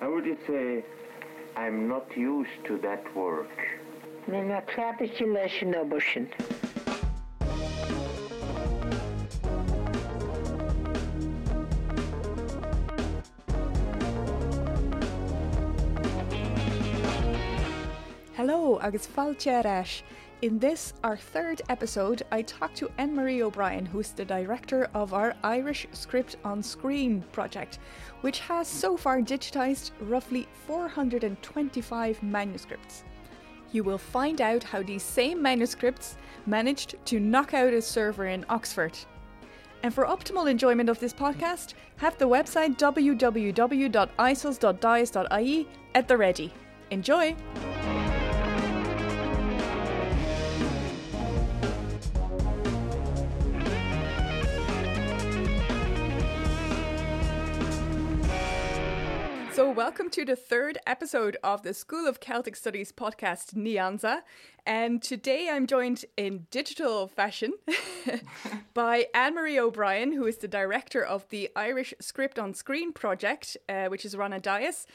[0.00, 0.84] How would you say
[1.56, 3.48] I'm not used to that work?
[4.26, 5.52] Na na clapis you leis.
[18.36, 20.02] Hello, agus faltearás.
[20.42, 25.14] In this, our third episode, I talked to Anne Marie O'Brien, who's the director of
[25.14, 27.78] our Irish Script on Screen project,
[28.20, 33.02] which has so far digitised roughly 425 manuscripts.
[33.72, 38.44] You will find out how these same manuscripts managed to knock out a server in
[38.50, 38.98] Oxford.
[39.82, 46.52] And for optimal enjoyment of this podcast, have the website www.isos.dias.ie at the ready.
[46.90, 47.34] Enjoy!
[59.76, 64.22] Welcome to the third episode of the School of Celtic Studies podcast, Ní hansae.
[64.64, 67.52] And today I'm joined in digital fashion
[68.74, 73.58] by Anne Marie O'Brien, who is the director of the Irish Script on Screen project,
[73.68, 74.86] uh, which is run at Dias.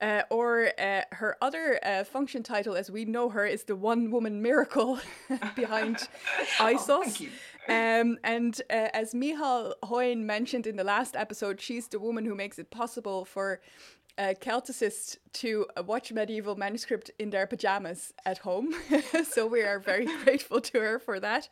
[0.00, 4.10] Uh, or uh, her other uh, function title, as we know her, is the one
[4.10, 4.98] woman miracle
[5.54, 6.08] behind
[6.58, 7.28] ISOS.
[7.68, 12.34] Um, and uh, as Mícheál Hoyne mentioned in the last episode, she's the woman who
[12.34, 13.60] makes it possible for
[14.18, 18.74] uh, Celticist to watch medieval manuscript in their pajamas at home.
[19.30, 21.48] so we are very grateful to her for that.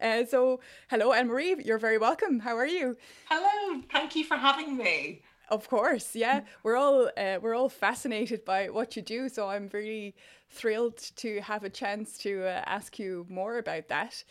[0.00, 2.40] Uh, so hello, Anne Marie, you're very welcome.
[2.40, 2.96] How are you?
[3.28, 5.22] Hello, thank you for having me.
[5.48, 6.42] Of course, yeah.
[6.62, 10.14] We're all uh, we're all fascinated by what you do, so I'm really
[10.48, 14.22] thrilled to have a chance to uh, ask you more about that.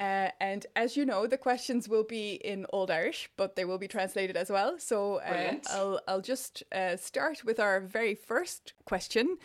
[0.00, 3.78] Uh, and as you know, the questions will be in Old Irish, but they will
[3.78, 4.78] be translated as well.
[4.78, 9.38] So uh, I'll I'll just uh, start with our very first question,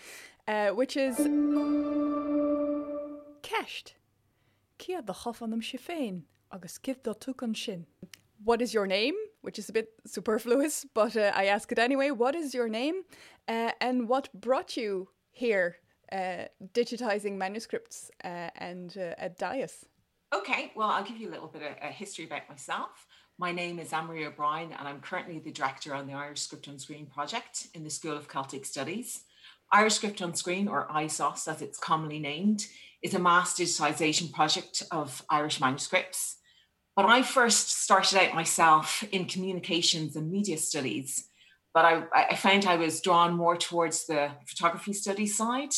[0.47, 1.17] uh, which is
[3.41, 3.93] Ceist.
[4.79, 7.85] Ciad the chof an féin agus do an.
[8.43, 9.15] What is your name?
[9.41, 12.11] Which is a bit superfluous, but uh, I ask it anyway.
[12.11, 13.03] What is your name,
[13.47, 15.77] uh, and what brought you here,
[16.11, 19.85] uh, digitizing manuscripts uh, and uh, at Dias?
[20.31, 23.07] Okay, well, I'll give you a little bit of a history about myself.
[23.39, 26.77] My name is Anne-Marie O'Brien, and I'm currently the director on the Irish Script on
[26.77, 29.23] Screen project in the School of Celtic Studies.
[29.71, 32.67] Irish Script on Screen, or ISOS as it's commonly named,
[33.01, 36.37] is a mass digitisation project of Irish manuscripts.
[36.95, 41.27] But I first started out myself in communications and media studies,
[41.73, 45.73] but I, I found I was drawn more towards the photography study side.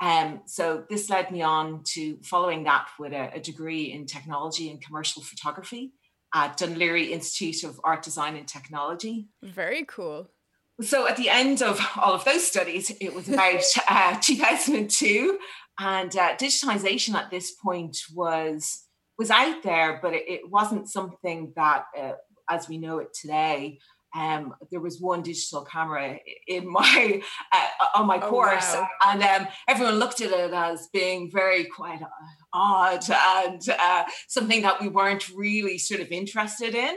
[0.00, 4.70] Um, so this led me on to following that with a, a degree in technology
[4.70, 5.92] and commercial photography
[6.34, 9.28] at Dún Laoghaire Institute of Art Design and Technology.
[9.42, 10.30] Very cool.
[10.80, 15.38] So at the end of all of those studies, it was about uh, 2002,
[15.78, 18.86] and uh, digitization at this point was
[19.18, 22.12] was out there, but it, it wasn't something that, uh,
[22.50, 23.78] as we know it today,
[24.14, 28.88] um, there was one digital camera in my uh, on my Oh, course, wow.
[29.06, 32.06] and um, everyone looked at it as being very quite uh,
[32.52, 36.96] odd and uh, something that we weren't really sort of interested in.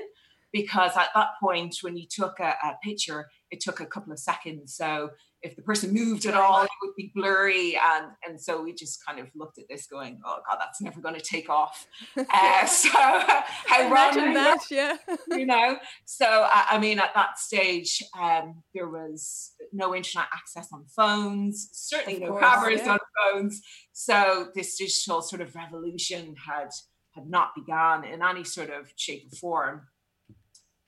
[0.53, 4.19] Because at that point, when you took a, a picture, it took a couple of
[4.19, 4.73] seconds.
[4.73, 5.09] So
[5.41, 9.05] if the person moved at all, it would be blurry, and and so we just
[9.05, 11.87] kind of looked at this, going, "Oh God, that's never going to take off."
[12.17, 12.89] Uh, so
[13.67, 14.97] how Imagine that, yeah.
[15.31, 20.69] you know so I, I mean at that stage um there was no internet access
[20.71, 22.93] on phones certainly Of no cameras yeah.
[22.93, 22.99] on
[23.33, 23.61] phones
[23.93, 26.69] so this digital sort of revolution had
[27.11, 29.81] had not begun in any sort of shape or form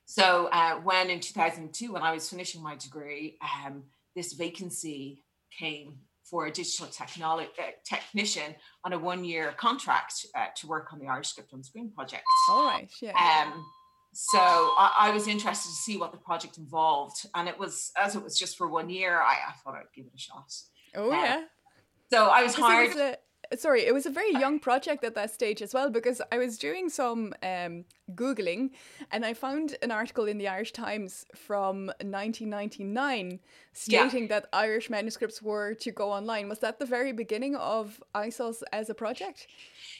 [0.06, 3.84] so uh, when in 2002 when i was finishing my degree um
[4.18, 5.24] this vacancy
[5.58, 5.96] came
[6.30, 11.08] for a digital technology uh, technician on a one-year contract uh, to work on the
[11.08, 12.24] Irish Script on Screen project.
[12.50, 13.12] All right, yeah.
[13.12, 13.64] Um,
[14.12, 18.16] so I, I was interested to see what the project involved, and it was as
[18.16, 19.22] it was just for one year.
[19.22, 20.52] I, I thought I'd give it a shot.
[20.96, 21.42] oh, uh, yeah.
[22.12, 22.88] So I was 'Cause it hired.
[22.90, 23.18] was a-
[23.58, 26.58] sorry, it was a very young project at that stage as well because I was
[26.58, 27.86] doing some um,
[28.16, 28.72] Googling
[29.12, 33.40] and I found an article in the Irish Times from 1999 Yeah.
[34.10, 36.50] stating that Irish manuscripts were to go online.
[36.50, 39.48] Was that the very beginning of ISOS as a project?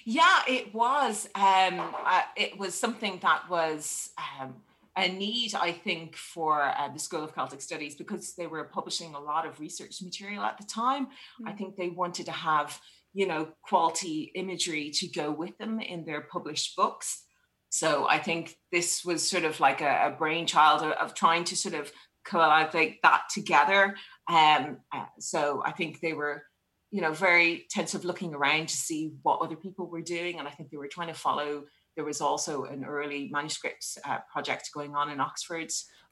[0.04, 1.30] Yeah, it was.
[1.36, 4.10] Um, uh, it was something that was
[4.42, 4.56] um,
[4.96, 9.14] a need, I think, for uh, the School of Celtic Studies because they were publishing
[9.14, 11.08] a lot of research material at the time.
[11.46, 12.80] I think they wanted to have,
[13.14, 17.24] you know, quality imagery to go with them in their published books.
[17.70, 21.56] So I think this was sort of like a, a brainchild of, of trying to
[21.56, 21.92] sort of
[22.26, 23.96] collate that together.
[24.28, 26.44] Um, uh, so I think they were,
[26.92, 30.48] you know, very tense of looking around to see what other people were doing, and
[30.48, 31.64] I think they were trying to follow.
[31.96, 35.70] There was also an early manuscripts uh, project going on in Oxford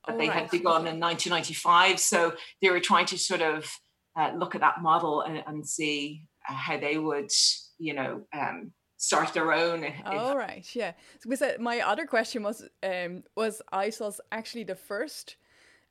[0.08, 0.40] that oh, they right.
[0.40, 2.00] had begun in 1995.
[2.00, 3.70] So they were trying to sort of
[4.16, 7.32] uh, look at that model and, and see how they would,
[7.78, 9.86] you know, um, start their own.
[10.06, 10.94] All right, yeah.
[11.22, 15.36] Because uh, my other question was, um, was ISOS actually the first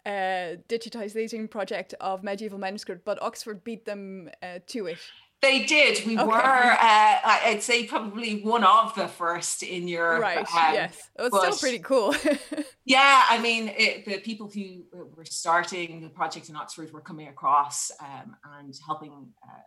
[0.06, 4.98] uh, digitization project of medieval manuscript, but Oxford beat them uh, to it.
[5.44, 6.06] They did.
[6.06, 6.26] We okay.
[6.26, 10.22] were, uh, I'd say, probably one of the first in Europe.
[10.22, 10.38] Right.
[10.38, 11.10] Um, yes.
[11.18, 12.14] It was but, still pretty cool.
[12.86, 13.26] yeah.
[13.28, 14.84] I mean, it, the people who
[15.14, 19.12] were starting the project in Oxford were coming across um, and helping
[19.42, 19.60] uh,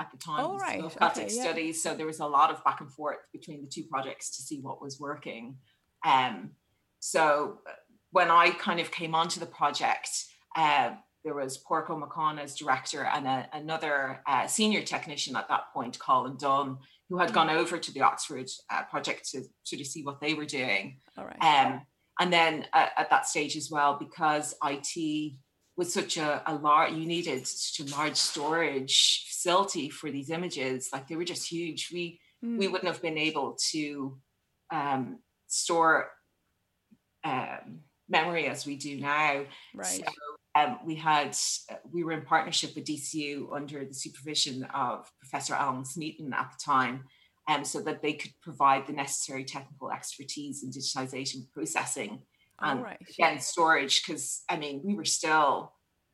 [0.00, 0.80] at the time oh, right.
[0.80, 1.82] Celtic okay, studies.
[1.84, 1.90] Yeah.
[1.92, 4.60] So there was a lot of back and forth between the two projects to see
[4.60, 5.56] what was working.
[6.04, 6.50] Um,
[7.00, 7.72] so uh,
[8.10, 10.10] when I kind of came onto the project,
[10.56, 10.90] uh,
[11.24, 15.98] there was Ó Macháin as director and a, another uh, senior technician at that point,
[15.98, 20.02] Colin Dunn, who had gone over to the Oxford uh, project to sort of see
[20.02, 20.98] what they were doing.
[21.16, 21.42] All right.
[21.42, 21.82] Um,
[22.20, 25.34] and then uh, at that stage as well, because IT
[25.76, 30.88] was such a, a large, you needed such a large storage facility for these images.
[30.92, 31.90] Like they were just huge.
[31.92, 32.58] We mm.
[32.58, 34.18] we wouldn't have been able to
[34.72, 36.10] um, store
[37.24, 39.44] um, memory as we do now.
[39.74, 39.86] Right.
[39.86, 40.04] So,
[40.56, 41.36] um, we had
[41.92, 46.64] we were in partnership with DCU under the supervision of Professor Alan Smeaton at the
[46.64, 47.04] time,
[47.48, 52.22] um, so that they could provide the necessary technical expertise in digitization processing
[52.60, 52.98] and right.
[53.10, 54.02] again storage.
[54.06, 55.72] Because I mean, we were still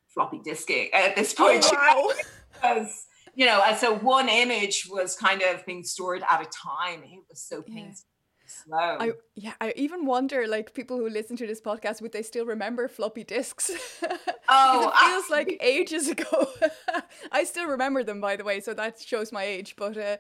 [0.09, 1.65] floppy disking at this point.
[1.71, 2.23] Oh, wow.
[2.53, 7.03] because you know, and so one image was kind of being stored at a time.
[7.05, 8.05] It was so painful
[8.51, 8.97] slow.
[9.01, 12.47] I yeah, I even wonder like people who listen to this podcast would they still
[12.47, 13.71] remember floppy disks?
[14.53, 16.49] Oh, it feels like ages ago.
[17.31, 20.17] I still remember them by the way, so that shows my age, but uh,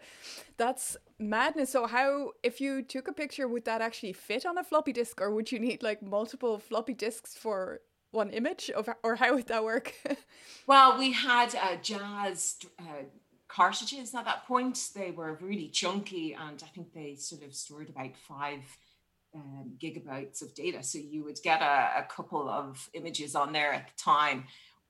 [0.57, 1.71] that's madness.
[1.71, 5.21] So how if you took a picture would that actually fit on a floppy disk
[5.21, 7.81] or would you need like multiple floppy disks for
[8.11, 9.95] one image of, or how would that work?
[10.67, 13.05] well, we had a Jaz uh,
[13.49, 14.91] cartridges at that point.
[14.95, 18.61] They were really chunky, and I think they sort of stored about five
[19.35, 20.83] um, gigabytes of data.
[20.83, 24.45] So you would get a, a, couple of images on there at the time.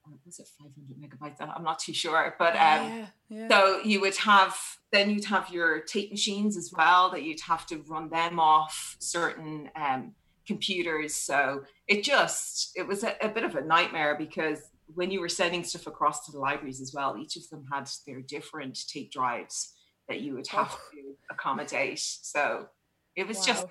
[0.05, 1.47] Or was it 500 megabytes?
[1.55, 3.49] I'm not too sure, but um, yeah, yeah.
[3.51, 4.57] so you would have
[4.93, 8.97] then you'd have your tape machines as well that you'd have to run them off
[8.99, 10.15] certain um,
[10.51, 11.15] computers.
[11.15, 14.59] So it just it was a, a bit of a nightmare because
[14.95, 17.89] when you were sending stuff across to the libraries as well, each of them had
[18.05, 19.75] their different tape drives
[20.09, 20.81] that you would have oh.
[20.93, 22.01] to accommodate.
[22.01, 22.67] So
[23.15, 23.45] it was wow.
[23.47, 23.67] just.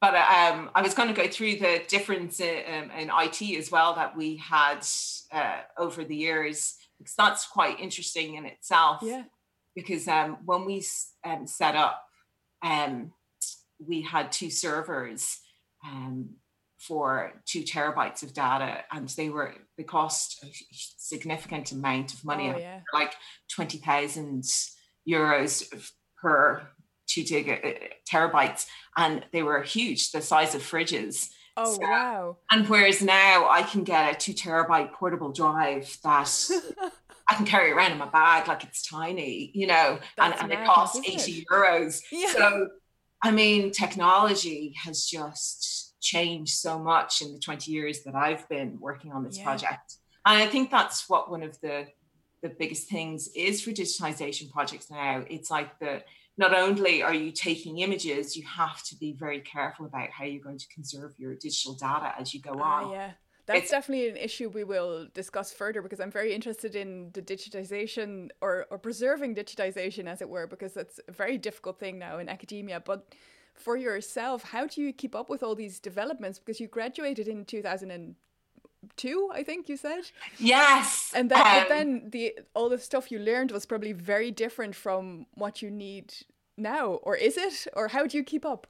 [0.00, 3.70] But um, I was going to go through the difference in, um, in IT as
[3.70, 4.86] well that we had
[5.32, 9.00] uh, over the years because that's quite interesting in itself.
[9.02, 9.24] Yeah.
[9.74, 10.84] Because um, when we
[11.24, 12.04] um, set up,
[12.62, 13.12] um,
[13.78, 15.40] we had two servers
[15.84, 16.30] um,
[16.78, 22.52] for two terabytes of data and they were they cost a significant amount of money
[22.54, 22.80] oh, yeah.
[22.92, 23.14] like
[23.54, 24.42] 20,000
[25.08, 25.90] euros
[26.20, 26.62] per
[27.06, 27.78] two giga, uh,
[28.10, 28.66] terabytes
[28.96, 33.62] and they were huge the size of fridges oh so, wow and whereas now i
[33.62, 36.50] can get a two terabyte portable drive that
[37.26, 40.64] I can carry around in my bag like it's tiny, you know, and, and it
[40.66, 41.44] costs 80 it?
[41.50, 42.02] euros.
[42.12, 42.32] Yeah.
[42.32, 42.68] So,
[43.24, 48.78] I mean, technology has just changed so much in the 20 years that I've been
[48.78, 49.44] working on this yeah.
[49.44, 49.96] project.
[50.26, 51.86] And I think that's what one of the
[52.42, 55.24] the biggest things is for digitization projects now.
[55.30, 56.02] It's like the
[56.36, 60.42] not only are you taking images, you have to be very careful about how you're
[60.42, 62.84] going to conserve your digital data as you go ah, on.
[62.84, 63.10] Uh, yeah.
[63.46, 67.20] That's it's, definitely an issue we will discuss further because I'm very interested in the
[67.20, 72.18] digitization or, or preserving digitization, as it were, because that's a very difficult thing now
[72.18, 72.80] in academia.
[72.80, 73.06] But
[73.54, 76.38] for yourself, how do you keep up with all these developments?
[76.38, 80.10] Because you graduated in 2002, I think you said.
[80.38, 81.12] Yes.
[81.14, 84.74] And then, um, but then the all the stuff you learned was probably very different
[84.74, 86.14] from what you need
[86.56, 87.66] now, or is it?
[87.74, 88.66] Or how do you keep up?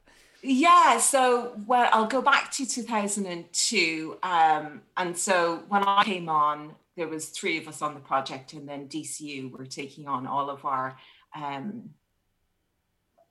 [0.46, 4.18] Yeah, so well, I'll go back to 2002.
[4.22, 8.52] Um, and so when I came on, there was three of us on the project,
[8.52, 10.98] and then DCU were taking on all of our
[11.34, 11.88] um,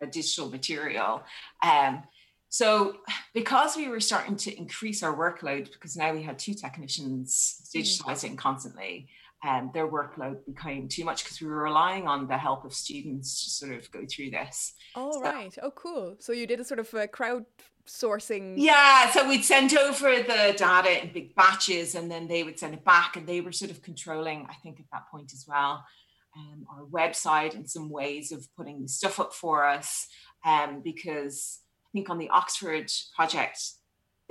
[0.10, 1.22] digital material.
[1.62, 2.01] Um,
[2.50, 2.98] so
[3.36, 8.38] because we were starting to increase our workload, because now we had two technicians digitizing
[8.39, 9.08] constantly,
[9.43, 13.43] um, their workload became too much because we were relying on the help of students
[13.43, 14.73] to sort of go through this.
[14.95, 15.55] Oh, so, right.
[15.62, 16.15] Oh, cool.
[16.19, 17.45] So you did a sort of a crowd
[17.85, 18.53] sourcing.
[18.55, 19.12] Yeah.
[19.12, 22.85] So we'd send over the data in big batches and then they would send it
[22.85, 25.83] back and they were sort of controlling, I think, at that point as well,
[26.38, 30.07] um, our website and some ways of putting the stuff up for us.
[30.45, 33.59] Um, because I think on the Oxford project,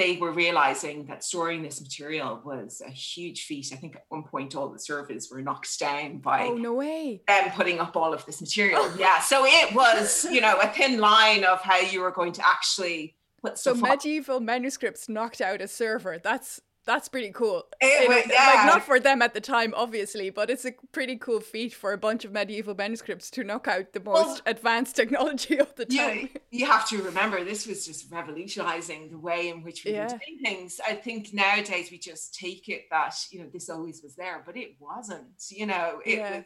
[0.02, 3.70] they were realizing that storing this material was a huge feat.
[3.72, 7.22] I think at one point all the servers were knocked down by oh no way
[7.28, 8.90] them putting up all of this material.
[8.98, 12.46] yeah, so it was you know a thin line of how you were going to
[12.46, 13.58] actually put.
[13.58, 14.42] So medieval up.
[14.42, 16.18] manuscripts knocked out a server.
[16.18, 17.64] That's that's pretty cool.
[17.80, 18.54] It, yeah.
[18.54, 21.92] Like not for them at the time, obviously, but it's a pretty cool feat for
[21.92, 25.86] a bunch of medieval manuscripts to knock out the most well, advanced technology of the
[25.86, 26.18] time.
[26.18, 30.04] You, you have to remember this was just revolutionizing the way in which we yeah.
[30.04, 30.80] were doing things.
[30.86, 34.56] I think nowadays we just take it that you know this always was there, but
[34.56, 35.44] it wasn't.
[35.50, 36.36] You know, it yeah.
[36.36, 36.44] was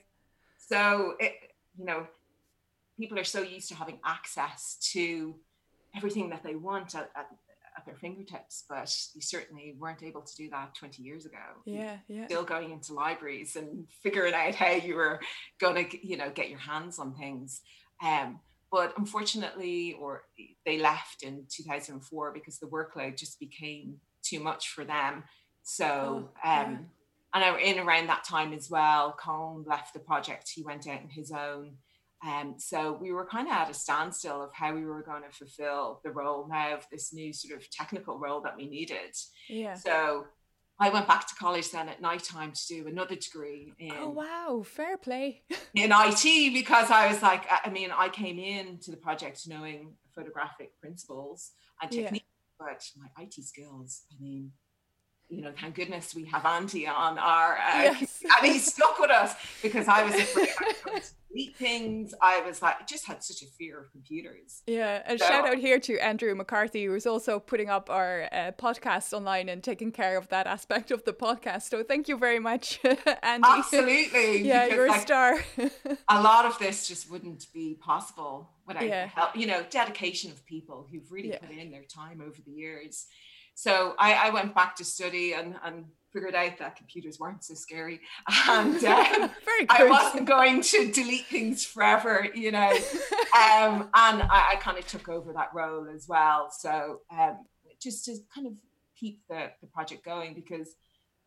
[0.59, 1.33] so it.
[1.79, 2.07] You know,
[2.99, 5.35] people are so used to having access to
[5.95, 7.29] everything that they want at, at
[7.77, 11.37] at their fingertips, but you certainly weren't able to do that 20 years ago.
[11.65, 12.27] Yeah, yeah.
[12.27, 15.21] Still going into libraries and figuring out how you were
[15.61, 17.61] going to, you know, get your hands on things.
[18.03, 18.41] Um,
[18.71, 20.23] but unfortunately, or
[20.65, 25.25] they left in 2004 because the workload just became too much for them.
[25.63, 26.89] So, oh, um,
[27.35, 27.53] yeah.
[27.53, 30.51] and in around that time as well, Colin left the project.
[30.55, 31.73] He went out on his own.
[32.25, 35.37] Um, so we were kind of at a standstill of how we were going to
[35.37, 39.15] fulfill the role now of this new sort of technical role that we needed.
[39.49, 39.75] Yeah.
[39.75, 40.25] So
[40.79, 44.11] I went back to college then at night time to do another degree in Oh
[44.11, 45.43] wow, fair play.
[45.75, 49.95] in IT because I was like I mean I came in to the project knowing
[50.15, 52.27] photographic principles and techniques
[52.61, 52.67] yeah.
[52.67, 54.53] but my IT skills I mean
[55.29, 58.23] you know, thank goodness we have Andy on our, uh, yes.
[58.43, 60.15] and he stuck with us because I was
[61.37, 62.15] delete things.
[62.21, 64.63] I was like, I just had such a fear of computers.
[64.67, 68.53] Yeah, and so, shout out here to Andrew McCarthy, who's also putting up our uh,
[68.59, 71.63] podcast online and taking care of that aspect of the podcast.
[71.63, 72.81] So thank you very much,
[73.23, 73.49] Andy.
[73.49, 74.43] Absolutely.
[74.43, 75.39] yeah, you're like, a star.
[76.09, 79.07] a lot of this just wouldn't be possible without yeah.
[79.07, 81.39] help, you know, dedication of people who've really yeah.
[81.39, 83.07] put in their time over the years.
[83.55, 87.55] So I, I went back to study and, and figured out that computers weren't so
[87.55, 88.01] scary
[88.49, 89.31] and um,
[89.69, 92.71] I wasn't going to delete things forever, you know.
[93.37, 96.51] um, and I, I kind of took over that role as well.
[96.51, 97.45] So um,
[97.81, 98.55] just to kind of
[98.99, 100.75] keep the, the project going because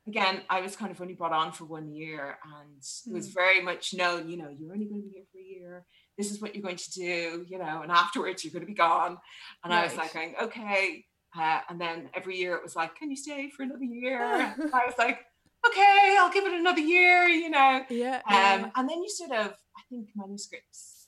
[0.08, 3.08] again, I was kind of only brought on for one year and mm.
[3.08, 3.34] it was hmm.
[3.34, 5.86] very much known, you know, you're only going to be here for a year.
[6.18, 8.74] This is what you're going to do, you know, and afterwards you're going to be
[8.74, 9.18] gone.
[9.64, 9.82] And right.
[9.82, 11.06] I was like going, okay,
[11.38, 14.22] uh, and then every year it was like, can you stay for another year?
[14.24, 15.26] I was like,
[15.68, 17.84] okay, I'll give it another year, you know.
[17.90, 18.72] Yeah, um.
[18.76, 21.08] And then you sort of, I think manuscripts,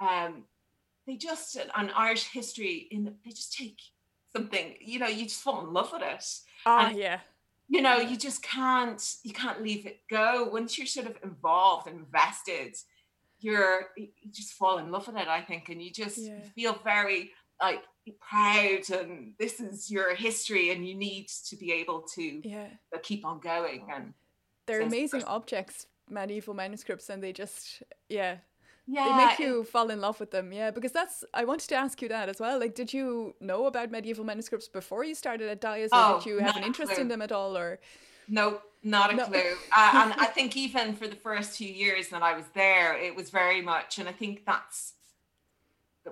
[0.00, 0.44] um,
[1.06, 3.78] they just, an Irish history, in they just take
[4.34, 6.24] something, you know, you just fall in love with it.
[6.64, 7.20] Oh, and, yeah.
[7.68, 10.48] You know, you just can't, you can't leave it go.
[10.52, 12.76] Once you're sort of involved invested,
[13.40, 15.68] you're, you just fall in love with it, I think.
[15.68, 16.38] And you just yeah.
[16.54, 17.82] feel very like
[18.12, 22.68] proud and this is your history and you need to be able to yeah.
[23.02, 24.14] keep on going and
[24.66, 28.36] they're amazing objects medieval manuscripts and they just yeah.
[28.86, 31.74] Yeah they make you fall in love with them yeah because that's i wanted to
[31.74, 35.48] ask you that as well like did you know about medieval manuscripts before you started
[35.48, 37.80] at Dias or oh, did you have an interest in them at all or?
[38.28, 39.24] No not a no.
[39.26, 39.56] clue.
[39.76, 43.16] Uh, and i think even for the first few years that i was there it
[43.16, 44.92] was very much and i think that's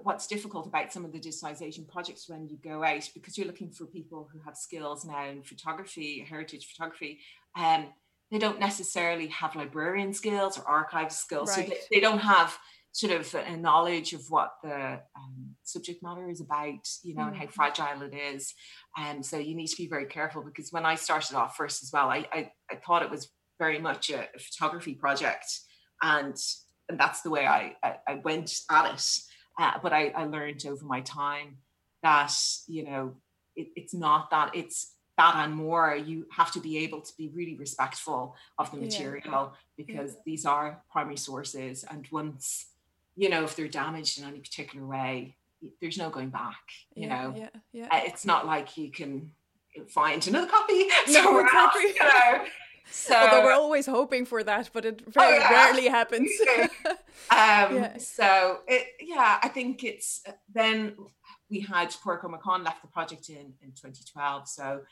[0.02, 3.70] what's difficult about some of the digitalization projects when you go out because you're looking
[3.70, 7.20] for people who have skills now in photography heritage photography
[7.56, 7.86] um,
[8.30, 11.68] they don't necessarily have librarian skills or archive skills right.
[11.68, 12.56] so they, they, don't have
[12.92, 17.28] sort of a knowledge of what the um, subject matter is about you know mm.
[17.28, 17.52] and how mm.
[17.52, 18.54] fragile it is
[18.96, 21.82] and um, so you need to be very careful because when i started off first
[21.82, 25.46] as well i i, I thought it was very much a, a photography project
[26.02, 26.36] and
[26.88, 29.18] and that's the way I, I, I went at it
[29.58, 31.58] uh, but I, I learned over my time
[32.02, 32.32] that,
[32.66, 33.14] you know,
[33.56, 35.96] it, it's not that, it's that and more.
[35.96, 39.48] You have to be able to be really respectful of the material yeah.
[39.76, 40.20] because yeah.
[40.26, 41.84] these are primary sources.
[41.88, 42.66] And once,
[43.16, 45.36] you know, if they're damaged in any particular way,
[45.80, 46.60] there's no going back,
[46.94, 47.34] you yeah, know.
[47.36, 47.88] Yeah, yeah.
[47.90, 49.30] Uh, it's not like you can
[49.88, 50.88] find another copy.
[51.08, 51.84] No, exactly.
[51.84, 52.44] Else, you know?
[52.90, 55.50] So, Although we're always hoping for that, but it very oh, yeah.
[55.50, 56.30] rarely happens.
[56.86, 56.96] um,
[57.30, 57.96] yeah.
[57.98, 60.22] So it, yeah, I think it's
[60.52, 60.94] then
[61.50, 64.48] we had Ó Macháin left the project in in 2012.
[64.48, 64.82] So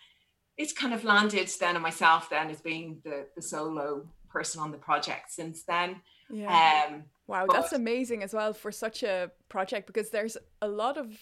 [0.56, 4.70] it's kind of landed then on myself then as being the the solo person on
[4.72, 6.00] the project since then.
[6.30, 6.88] Yeah.
[6.88, 10.96] Um, wow, but- that's amazing as well for such a project because there's a lot
[10.96, 11.18] of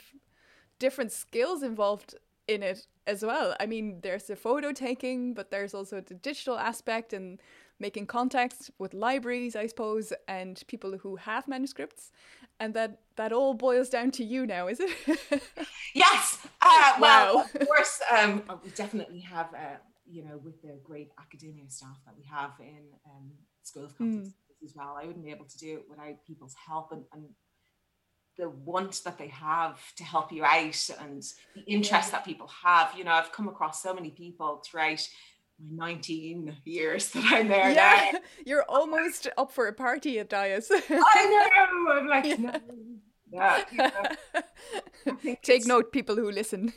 [0.79, 2.15] different skills involved
[2.51, 3.55] in it as well.
[3.61, 7.41] I mean, there's the photo taking, but there's also the digital aspect and
[7.79, 12.11] making contacts with libraries, I suppose, and people who have manuscripts.
[12.59, 14.91] And that that all boils down to you now, is it?
[15.95, 16.39] Yes.
[16.63, 17.45] Uh, well, Wow.
[17.61, 22.15] of course, um, we definitely have, uh, you know, with the great academia staff that
[22.17, 23.31] we have in um,
[23.63, 24.33] School of Celtic Mm.
[24.63, 24.95] As well.
[25.01, 27.25] I wouldn't be able to do it without people's help and, and
[28.39, 31.23] the want that they have to help you out and
[31.55, 32.93] the interest that people have.
[32.97, 35.07] You know, I've come across so many people throughout
[35.73, 38.19] my 19 years that I'm there yeah, now.
[38.47, 40.71] you're almost up for a party at Dias.
[40.73, 41.93] I know.
[41.93, 42.53] I'm like, no.
[43.33, 43.79] Yeah, you
[45.13, 46.73] know, Take note, people who listen.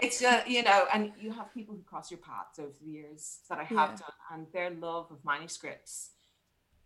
[0.00, 3.40] it's uh, you know and you have people who cross your paths over the years
[3.48, 3.96] that i have Yeah.
[3.96, 6.10] done and their love of manuscripts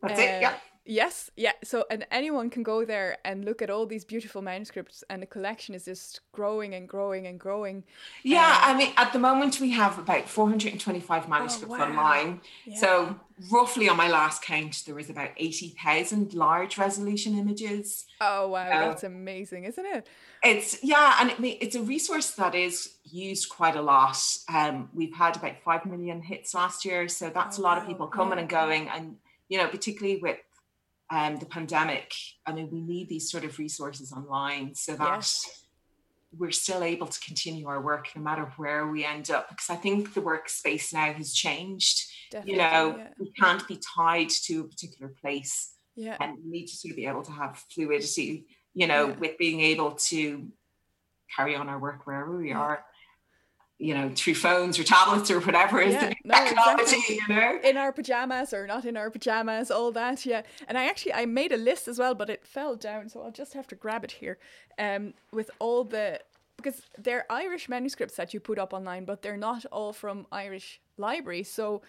[0.02, 0.42] That's it.
[0.42, 0.54] Yeah.
[0.90, 1.52] Yes, yeah.
[1.64, 5.28] So, and anyone can go there and look at all these beautiful manuscripts, and the
[5.28, 7.84] collection is just growing and growing and growing.
[8.24, 11.86] Yeah, I mean, at the moment we have about 425 manuscripts wow.
[11.86, 12.42] online.
[12.66, 12.80] Yeah.
[12.80, 13.20] So,
[13.52, 18.06] roughly on my last count, there was about 80,000 large resolution images.
[18.20, 20.08] Oh wow, that's amazing, isn't it?
[20.44, 24.18] It's, yeah, and it, it's a resource that is used quite a lot.
[24.52, 27.08] Um, we've had about 5 million hits last year.
[27.08, 28.42] So, that's Oh, a lot of people coming yeah.
[28.42, 28.90] and going.
[28.90, 29.18] And,
[29.50, 30.38] you know, particularly with
[31.12, 32.14] um, the pandemic,
[32.46, 35.66] I mean, we need these sort of resources online so that Yes.
[36.38, 39.76] we're still able to continue our work no matter where we end up because i
[39.76, 42.52] think the workspace now has changed Definitely.
[42.52, 43.08] you know yeah.
[43.20, 46.18] we can't be tied to a particular place yeah.
[46.22, 48.46] and we need to sort of be able to have fluidity
[48.76, 49.16] you know Yeah.
[49.16, 50.48] with being able to
[51.36, 52.86] carry on our work wherever we are
[53.80, 57.16] you know through phones or tablets or whatever is Yeah, the no, technology exactly.
[57.16, 60.42] you know in our pajamas or not in our pajamas, all that, yeah.
[60.68, 63.32] And I actually I made a list as well, but it fell down, so I'll
[63.32, 64.38] just have to grab it here.
[64.78, 66.20] Um, with all the
[66.58, 70.82] because they're Irish manuscripts that you put up online, but they're not all from Irish
[70.98, 71.50] libraries.
[71.50, 71.82] So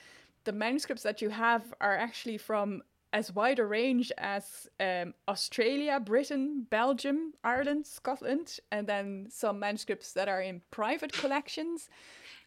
[0.44, 5.98] the manuscripts that you have are actually from as wide a range as um, Australia,
[5.98, 11.88] Britain, Belgium, Ireland, Scotland, and then some manuscripts that are in private collections.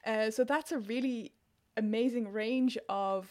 [0.06, 1.34] Uh, so that's a really
[1.76, 3.28] amazing range of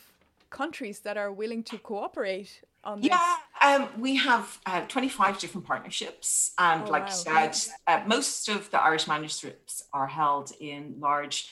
[0.50, 3.10] countries that are willing to cooperate on this.
[3.10, 6.52] Yeah, um, we have uh, 25 different partnerships.
[6.58, 7.08] And Oh, like wow.
[7.08, 11.48] you said, uh, most of the Irish manuscripts are held in large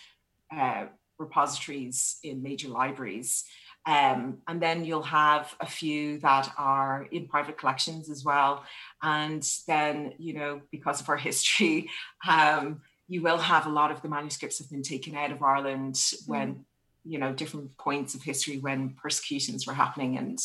[0.54, 0.86] uh,
[1.18, 3.44] repositories in major libraries.
[3.86, 8.64] Um, and then you'll have a few that are in private collections as well.
[9.02, 11.88] And then, you know, because of our history,
[12.28, 15.98] um, you will have a lot of the manuscripts have been taken out of Ireland
[16.26, 16.64] when,
[17.04, 20.38] you know, different points of history when persecutions were happening and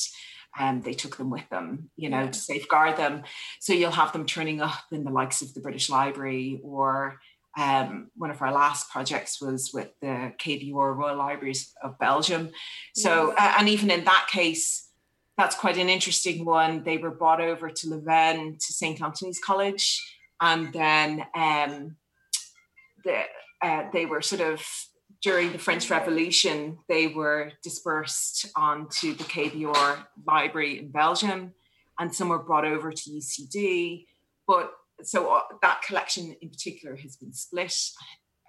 [0.57, 2.31] um, they took them with them, you know, Yeah.
[2.31, 3.23] to safeguard them.
[3.59, 7.19] So you'll have them turning up in the likes of the British Library or
[7.57, 12.49] um, one of our last projects was with the KBR Royal Libraries of Belgium.
[12.95, 14.89] So, uh, and even in that case,
[15.37, 16.83] that's quite an interesting one.
[16.83, 19.01] They were brought over to Leuven to St.
[19.01, 20.01] Anthony's College,
[20.41, 21.95] and then um,
[23.03, 23.23] the,
[23.61, 24.65] uh, they were sort of
[25.21, 31.53] during the French Revolution, they were dispersed onto the KBR library in Belgium,
[31.97, 34.05] and some were brought over to UCD.
[34.47, 34.71] But
[35.03, 37.75] so uh, that collection in particular has been split.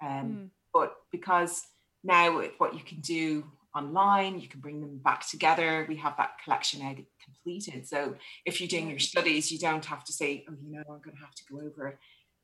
[0.01, 0.49] Um, mm.
[0.73, 1.61] But because
[2.03, 5.85] now what you can do online, you can bring them back together.
[5.87, 7.87] We have that collection now completed.
[7.87, 11.01] So if you're doing your studies, you don't have to say, oh, you know, I'm
[11.01, 11.99] going to have to go over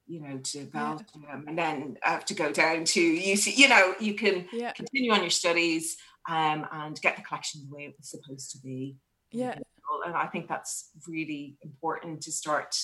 [0.05, 1.39] you know, to Belgium yeah.
[1.47, 3.57] and then have to go down to UC.
[3.57, 4.73] You know, you can yeah.
[4.73, 5.95] continue on your studies
[6.29, 8.97] um, and get the collection the way it was supposed to be.
[9.31, 9.57] Yeah.
[10.05, 12.75] And I think that's really important to start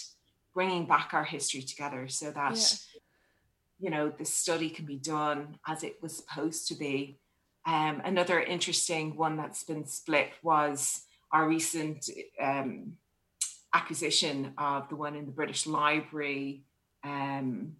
[0.60, 3.00] bringing back our history together so that, yeah.
[3.80, 7.17] you know, the study can be done as it was supposed to be.
[7.65, 12.10] Um, another interesting one that's been split was our recent
[12.41, 12.98] um,
[13.74, 16.65] acquisition of the one in the British Library
[17.06, 17.78] um,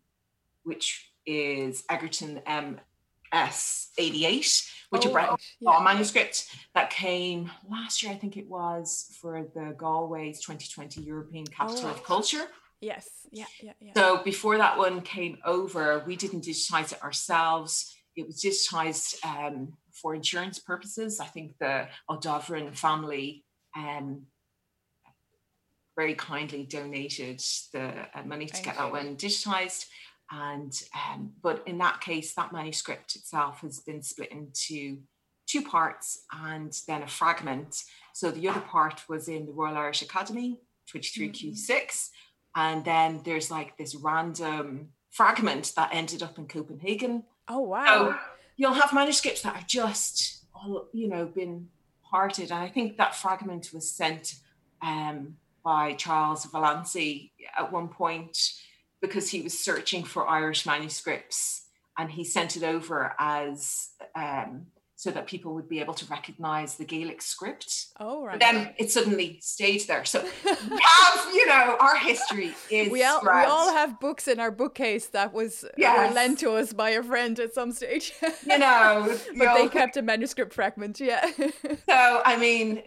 [0.64, 5.80] which is Egerton MS 88, which oh, is a yeah.
[5.84, 11.88] manuscript that came last year, I think it was, for the Galway's 2020 European Capital
[11.88, 12.46] oh, of Culture.
[12.82, 13.92] Yes, yeah, yeah, yeah.
[13.96, 17.94] So before that one came over, we didn't digitize it ourselves.
[18.16, 21.20] It was digitized um, for insurance purposes.
[21.20, 23.44] I think the O'Dovran family
[23.76, 24.24] um,
[25.98, 27.42] very kindly donated
[27.74, 28.82] the uh, money to Thank get you.
[28.82, 29.86] that one digitized.
[30.32, 35.00] And um, but in that case, that manuscript itself has been split into
[35.48, 37.84] two parts and then a fragment.
[38.14, 40.60] So the other part was in the Royal Irish Academy,
[40.94, 42.10] 23Q6.
[42.56, 47.24] And then there's like this random fragment that ended up in Copenhagen.
[47.48, 47.86] Oh wow.
[47.86, 48.16] So
[48.58, 51.70] you'll have manuscripts that are just all, you know, been
[52.04, 52.52] parted.
[52.52, 54.36] And I think that fragment was sent
[54.82, 58.38] um, by Charles Vallancey at one point
[59.02, 64.68] because he was searching for Irish manuscripts and he sent it over as um,
[65.00, 67.86] so that people would be able to recognize the Gaelic script.
[68.02, 68.34] Oh, right.
[68.34, 70.04] But then it suddenly stayed there.
[70.04, 72.92] So we have, you know, our history is.
[72.92, 76.14] We all, we all have books in our bookcase that was yes.
[76.14, 78.12] lent to us by a friend at some stage.
[78.46, 81.00] you know, but they kept a manuscript fragment.
[81.00, 81.26] Yeah.
[81.38, 82.84] so, I mean,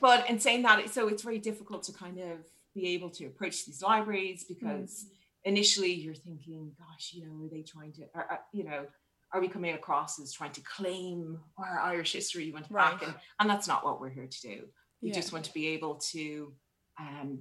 [0.00, 2.38] but in saying that, so it's very difficult to kind of
[2.74, 5.08] be able to approach these libraries because mm.
[5.44, 8.86] initially you're thinking, gosh, you know, are they trying to, are, you know,
[9.32, 12.92] are we coming across as trying to claim our Irish history went right.
[12.92, 13.02] back?
[13.06, 14.64] And, and that's not what we're here to do.
[15.02, 15.14] We yeah.
[15.14, 16.52] just want to be able to
[16.98, 17.40] um,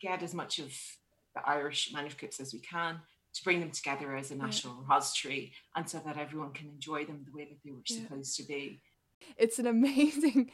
[0.00, 0.72] get as much of
[1.34, 3.00] the Irish manuscripts as we can
[3.34, 4.80] to bring them together as a national yeah.
[4.80, 7.96] repository and so that everyone can enjoy them the way that they were yeah.
[7.96, 8.80] supposed to be.
[9.36, 10.52] It's an amazing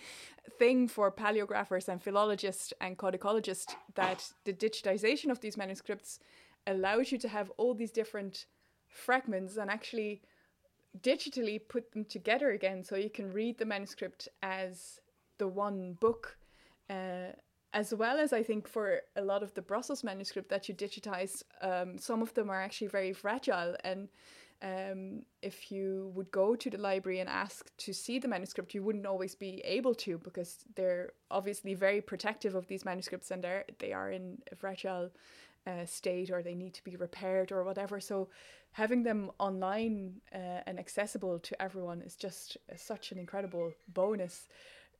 [0.58, 6.18] thing for paleographers and philologists and codicologists that the digitization of these manuscripts
[6.66, 8.46] allows you to have all these different
[8.88, 10.22] fragments and actually
[10.98, 15.00] digitally put them together again so you can read the manuscript as
[15.38, 16.36] the one book.
[16.88, 17.32] Uh,
[17.72, 21.44] as well as I think for a lot of the Brussels manuscript that you digitize,
[21.62, 24.08] um, some of them are actually very fragile and
[24.62, 28.82] um, if you would go to the library and ask to see the manuscript, you
[28.82, 33.64] wouldn't always be able to because they're obviously very protective of these manuscripts and they're
[33.78, 35.10] they are in a fragile
[35.66, 38.00] uh, state or they need to be repaired or whatever.
[38.00, 38.28] So
[38.72, 44.48] having them online uh, and accessible to everyone is just uh, such an incredible bonus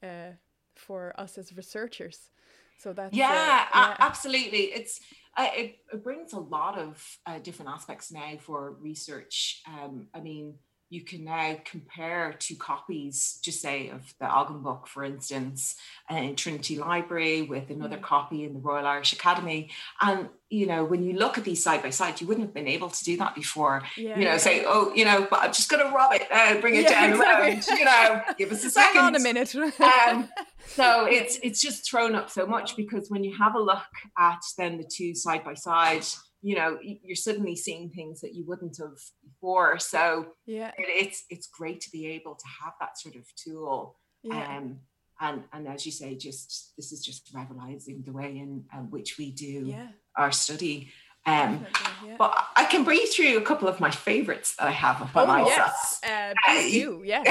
[0.02, 0.32] uh,
[0.74, 2.30] for us as researchers.
[2.78, 3.96] So that's yeah, uh, yeah.
[3.98, 4.72] absolutely.
[4.72, 5.00] It's
[5.36, 9.62] uh, it, it, brings a lot of uh, different aspects now for research.
[9.68, 10.54] Um, I mean,
[10.90, 15.76] you can now compare two copies, just say of the Alban book, for instance,
[16.10, 18.02] in Trinity Library with another mm.
[18.02, 19.70] copy in the Royal Irish Academy.
[20.00, 22.66] And, you know, when you look at these side by side, you wouldn't have been
[22.66, 23.84] able to do that before.
[23.96, 24.36] Yeah, you know, yeah.
[24.38, 27.06] say, oh, you know, but I'm just going to rob it, uh, bring it yeah,
[27.06, 27.50] down exactly.
[27.50, 28.94] around, you know, give us a second.
[28.96, 29.54] Hang on a minute.
[29.80, 30.28] um,
[30.66, 33.82] so it's it's just thrown up so much because when you have a look
[34.18, 36.04] at then the two side by side,
[36.42, 39.78] you know, you're suddenly seeing things that you wouldn't have before.
[39.78, 43.96] So yeah, it, it's it's great to be able to have that sort of tool.
[44.22, 44.56] Yeah.
[44.56, 44.80] Um,
[45.20, 49.18] and and as you say, just this is just revolutionizing the way in um, which
[49.18, 49.88] we do yeah.
[50.16, 50.90] our study.
[51.26, 51.66] Um,
[52.04, 52.16] yeah.
[52.18, 55.10] But I can bring you through a couple of my favorites that I have of
[55.14, 55.72] oh, myself.
[55.76, 57.02] Yes, uh, please do.
[57.04, 57.22] Yeah.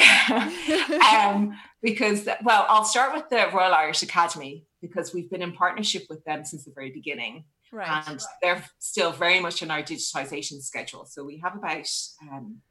[1.33, 6.03] um, because well, I'll start with the Royal Irish Academy because we've been in partnership
[6.09, 7.45] with them since the very beginning.
[7.71, 8.03] Right.
[8.07, 11.05] And they're still very much in our digitization schedule.
[11.05, 11.87] So we have about
[12.23, 12.61] um,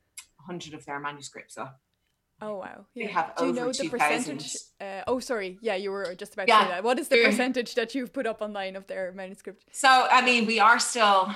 [0.46, 1.78] 100 of their manuscripts up.
[2.40, 2.86] Oh wow!
[2.94, 3.06] Yeah.
[3.06, 4.54] They have Do you know the percentage?
[4.80, 5.58] Uh, oh, sorry.
[5.60, 6.58] Yeah, you were just about yeah.
[6.58, 6.84] to say that.
[6.84, 9.64] What is the percentage that you've put up online of their manuscript?
[9.72, 11.34] So, I mean, we are still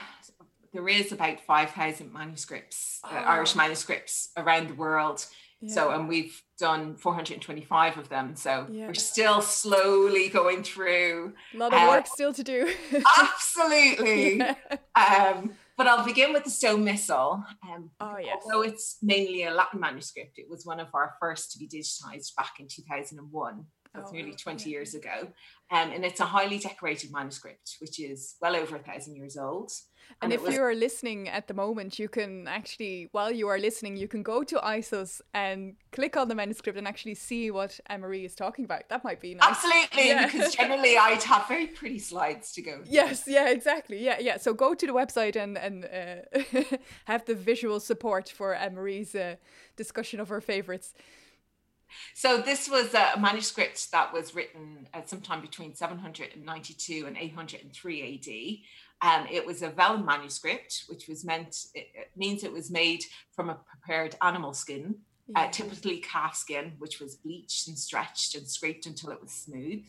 [0.72, 3.16] there is about 5,000 manuscripts, uh, Oh.
[3.16, 5.26] Irish manuscripts around the world.
[5.68, 8.36] So, and we've done 425 of them.
[8.36, 8.86] So Yeah.
[8.86, 11.34] we're still slowly going through.
[11.54, 12.72] a lot of uh, work still to do.
[13.20, 14.36] Absolutely.
[14.42, 14.54] Yeah.
[14.94, 17.42] Um, but I'll begin with the Stowe Missal.
[17.68, 18.42] Um, Oh, yes.
[18.44, 22.34] Although it's mainly a Latin manuscript, it was one of our first to be digitized
[22.36, 23.64] back in 2001.
[23.94, 24.74] That's Oh, nearly 20 Yeah.
[24.76, 25.32] years ago.
[25.70, 29.70] Um, and it's a highly decorated manuscript, which is well over a thousand years old.
[30.20, 33.48] And it if was- you are listening at the moment, you can actually, while you
[33.48, 37.50] are listening, you can go to ISOS and click on the manuscript and actually see
[37.50, 38.88] what Anne-Marie is talking about.
[38.88, 39.48] That might be nice.
[39.48, 40.26] Absolutely, Yeah.
[40.26, 42.76] because generally I'd have very pretty slides to go.
[42.76, 42.86] through.
[42.88, 43.98] Yes, yeah, exactly.
[44.04, 44.36] Yeah, yeah.
[44.36, 49.14] So go to the website and and uh, have the visual support for Anne Marie's
[49.14, 49.36] uh,
[49.76, 50.94] discussion of her favorites.
[52.14, 58.66] So this was a manuscript that was written at sometime between 792 and 803 AD.
[59.02, 63.02] Um, it was a vellum manuscript, which was meant it, it means it was made
[63.34, 64.94] from a prepared animal skin,
[65.34, 69.82] uh, typically calf skin, which was bleached and stretched and scraped until it was smooth.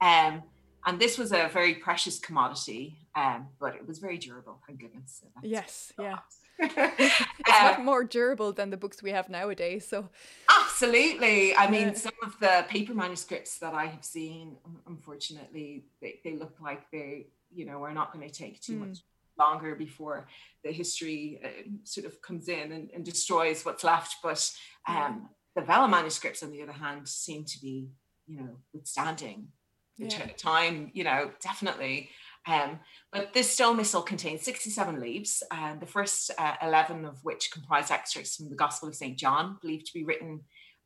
[0.00, 0.42] Um,
[0.84, 4.60] and this was a very precious commodity, um, but it was very durable.
[4.66, 5.20] Thank goodness.
[5.22, 6.18] So Yes, yeah.
[6.62, 9.86] Uh, It's not more durable than the books we have nowadays.
[9.88, 10.08] So
[10.60, 11.54] Absolutely.
[11.56, 11.94] I mean, Yeah.
[11.94, 17.26] some of the paper manuscripts that I have seen, unfortunately, they, they look like they,
[17.54, 18.88] you know, we're not going to take too Hmm.
[18.88, 18.98] much
[19.38, 20.26] longer before
[20.64, 21.48] the history uh,
[21.84, 24.16] sort of comes in and, and destroys what's left.
[24.22, 24.50] But
[24.86, 27.88] um, the vellum manuscripts, on the other hand, seem to be,
[28.26, 29.48] you know, withstanding
[29.98, 30.26] the Yeah.
[30.26, 32.10] t- time, you know, definitely.
[32.46, 32.80] Um,
[33.12, 37.90] but this Stowe missal contains 67 leaves, and the first uh, 11 of which comprise
[37.90, 39.16] extracts from the Gospel of St.
[39.18, 40.40] John, believed to be written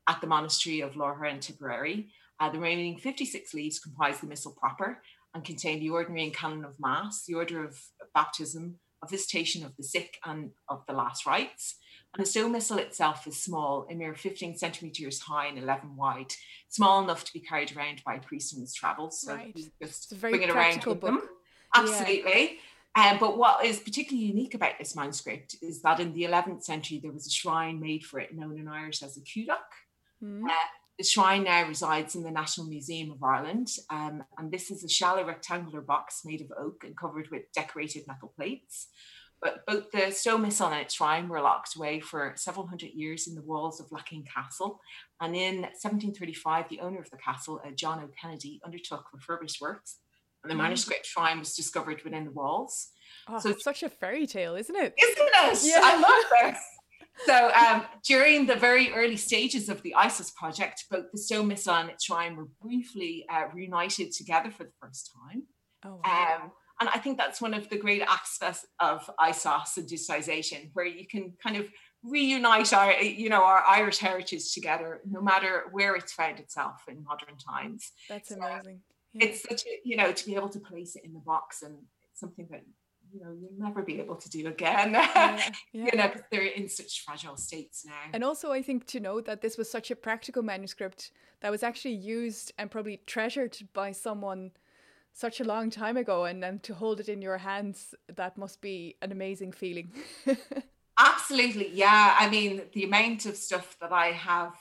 [0.07, 2.11] at the monastery of Lorha in Tipperary.
[2.39, 5.01] Uh, the remaining 56 leaves comprise the missal proper
[5.33, 7.79] and contain the ordinary and canon of Mass, the order of
[8.13, 11.75] baptism, of visitation of the sick, and of the last rites.
[12.13, 16.33] And the Stowe missal itself is small, a mere 15 centimeters high and 11 wide,
[16.69, 19.21] small enough to be carried around by a priest on his travels.
[19.21, 19.55] So Right.
[19.55, 21.15] just it's a very bring it around practical with them.
[21.17, 21.29] book.
[21.75, 22.59] Absolutely.
[22.95, 26.99] Um, but what is particularly unique about this manuscript is that in the 11th century,
[26.99, 29.57] there was a shrine made for it known in Irish as a cúdach.
[30.23, 30.47] Mm.
[30.97, 34.89] The shrine now resides in the National Museum of Ireland, um, and this is a
[34.89, 38.87] shallow rectangular box made of oak and covered with decorated metal plates.
[39.39, 43.27] But both the Stowe missal and its shrine were locked away for several hundred years
[43.27, 44.79] in the walls of Lackeen Castle.
[45.21, 49.97] And in 1735, the owner of the castle, uh, John O'Kennedy, undertook refurbished works,
[50.43, 50.63] and the Mm.
[50.63, 52.89] manuscript shrine was discovered within the walls.
[53.27, 54.95] Oh, So- it's such a fairy tale, isn't it?
[54.97, 55.59] Isn't it?
[55.63, 55.81] Yeah.
[55.83, 56.63] I love this.
[57.25, 61.75] So um, during the very early stages of the ISOS project, both the Stowe missal
[61.75, 65.43] and its shrine were briefly uh, reunited together for the first time.
[65.85, 66.39] Oh, wow.
[66.43, 70.85] Um, and I think that's one of the great aspects of ISOS and digitization, where
[70.85, 71.65] you can kind of
[72.03, 77.03] reunite our, you know, our Irish heritage together, no matter where it's found itself in
[77.03, 77.91] modern times.
[78.07, 78.81] that's so amazing.
[79.13, 79.25] Yeah.
[79.25, 81.77] It's such a, you know, to be able to place it in the box and
[82.11, 82.61] it's something that,
[83.13, 84.91] you know, you'll never be able to do again.
[84.93, 85.85] yeah, yeah.
[85.91, 87.93] you know, 'cause they're in such fragile states now.
[88.13, 91.63] And also, I think to know that this was such a practical manuscript that was
[91.63, 94.51] actually used and probably treasured by someone
[95.13, 98.61] such a long time ago, and then to hold it in your hands, that must
[98.61, 99.91] be an amazing feeling.
[100.99, 102.15] Absolutely, yeah.
[102.19, 104.53] I mean, the amount of stuff that I have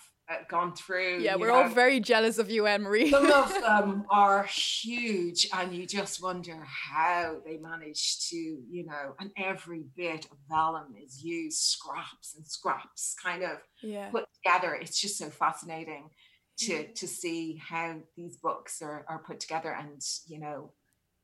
[0.49, 1.19] gone through.
[1.21, 3.11] yeah, we're all very jealous of you, Anne Marie.
[3.11, 9.15] Some of them are huge, and you just wonder how they manage to, you know,
[9.21, 14.75] and every bit of vellum is used, scraps and scraps, kind of yeah, put together.
[14.75, 16.11] It's just so fascinating
[16.59, 20.73] to to see how these books are, are put together and you know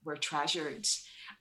[0.04, 0.86] were treasured.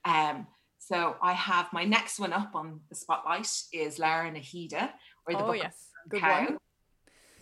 [0.04, 0.46] Um,
[0.78, 4.90] so I have my next one up on the spotlight is Lebor na hUidre,
[5.26, 6.44] or the oh book yes, good cow.
[6.44, 6.58] one.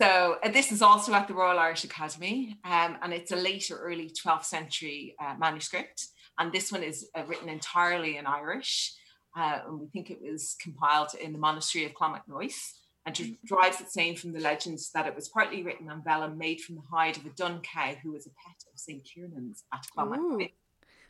[0.01, 3.77] So uh, this is also at the Royal Irish Academy, um, and it's a later,
[3.77, 6.07] early 12th century uh, manuscript.
[6.39, 8.95] And this one is uh, written entirely in Irish,
[9.37, 12.71] uh, and we think it was compiled in the monastery of Clonmacnoise,
[13.05, 13.33] and Mm-hmm.
[13.33, 16.61] it derives its name from the legends that it was partly written on vellum made
[16.61, 19.03] from the hide of a dun cow who was a pet of St.
[19.03, 20.51] Kiernan's at Clonmacnoise.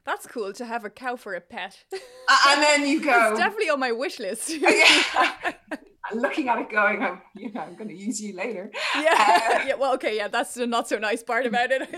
[0.04, 1.77] That's cool to have a cow for a pet.
[1.93, 4.51] A- and then you go, it's definitely on my wish list.
[6.13, 8.71] looking at it going, I'm, you know, I'm going to use you later.
[8.95, 9.76] yeah, yeah.
[9.76, 11.82] Well, okay, yeah, that's the not so nice part about it.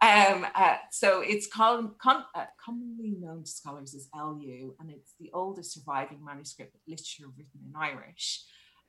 [0.00, 5.14] um, uh, so it's called, con, uh, commonly known to scholars as LU, and it's
[5.18, 8.44] the oldest surviving manuscript literature written in Irish.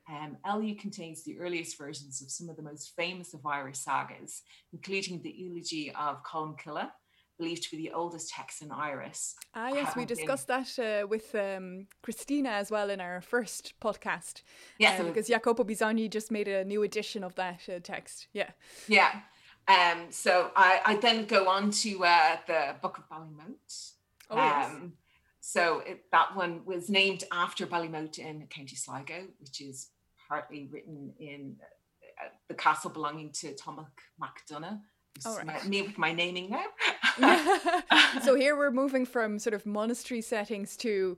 [0.08, 4.42] Um, LU contains the earliest versions of some of the most famous of Irish sagas,
[4.72, 6.88] including the eulogy of Colm Cille,
[7.38, 9.34] believed to be the oldest text in Irish.
[9.54, 10.64] Ah, yes, we discussed been...
[10.76, 14.42] that uh, with um, Christina as well in our first podcast.
[14.78, 18.28] Yeah, um, because Jacopo Bisogni just made a new edition of that uh, text.
[18.32, 18.50] Yeah.
[18.88, 19.20] Yeah.
[19.68, 23.92] Um, so I, I then go on to uh, the Book of Ballymote.
[24.30, 24.70] Oh, yes.
[24.70, 24.92] Um,
[25.40, 29.90] so it, that one was named after Ballymote in County Sligo, which is
[30.28, 31.56] partly written in
[32.20, 33.86] uh, the castle belonging to Tomach
[34.20, 34.80] MacDonagh.
[35.24, 35.46] All right.
[35.46, 37.82] my, me with my naming now.
[38.22, 41.16] so here we're moving from sort of monastery settings to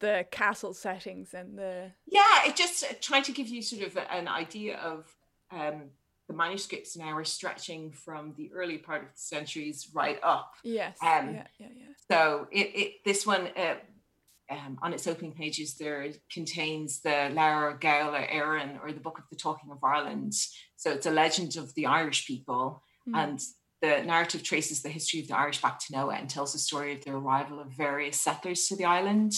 [0.00, 3.98] the castle settings and the yeah it just uh, trying to give you sort of
[4.12, 5.12] an idea of
[5.50, 5.90] um,
[6.28, 10.52] the manuscripts now are stretching from the early part of the centuries right up.
[10.62, 10.98] Yes.
[11.02, 11.86] Um, yeah, yeah, yeah.
[12.10, 13.76] So it, it this one uh,
[14.50, 19.24] um, on its opening pages there contains the Leabhar Gabhála Éireann or the Book of
[19.30, 20.34] the Taking of Ireland.
[20.76, 23.16] So it's a legend of the Irish people, mm.
[23.16, 23.40] and
[23.80, 26.94] the narrative traces the history of the Irish back to Noah and tells the story
[26.94, 29.32] of the arrival of various settlers to the island.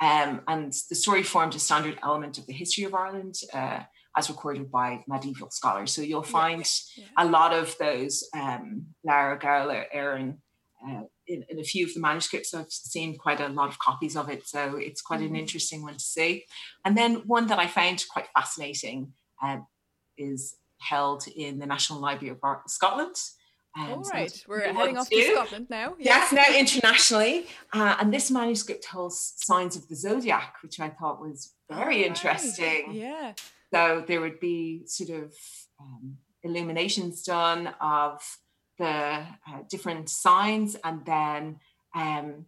[0.00, 3.36] Um, and the story formed a standard element of the history of Ireland.
[3.52, 3.80] Uh,
[4.18, 5.92] as recorded by medieval scholars.
[5.92, 6.64] So you'll find
[6.96, 7.24] yeah, yeah.
[7.24, 10.38] a lot of those um, Leabhar Gabhála Éireann
[10.84, 12.52] uh, in, in, a few of the manuscripts.
[12.52, 15.34] I've seen quite a lot of copies of it, so it's quite mm-hmm.
[15.34, 16.46] an interesting one to see.
[16.84, 19.58] And then one that I found quite fascinating uh,
[20.16, 23.16] is held in the National Library of Scotland.
[23.78, 25.94] Um, All right, so we're heading off to Scotland now.
[25.98, 27.46] Yes, now internationally.
[27.72, 32.92] Uh, and this manuscript holds signs of the zodiac, which I thought was very interesting.
[32.92, 33.34] Yeah.
[33.72, 35.34] So there would be sort of
[35.80, 38.20] um, illuminations done of
[38.78, 39.24] the uh,
[39.68, 41.58] different signs and then
[41.94, 42.46] um,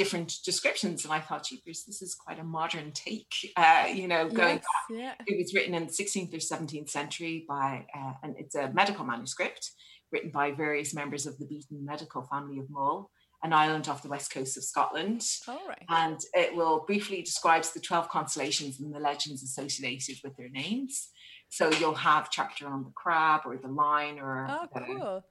[0.00, 1.04] different descriptions.
[1.04, 4.98] And I thought, jeepers, this is quite a modern take, uh, you know, going yes,
[4.98, 5.14] yeah.
[5.26, 9.04] It was written in the 16th or 17th century by, uh, and it's a medical
[9.04, 9.72] manuscript
[10.10, 13.10] written by various members of the Beaton medical family of Mull
[13.42, 15.22] an island off the west coast of Scotland.
[15.48, 15.84] All right.
[15.88, 21.08] And it will briefly describes the 12 constellations and the legends associated with their names.
[21.48, 25.24] So you'll have chapter on the crab or the line or Oh the, cool.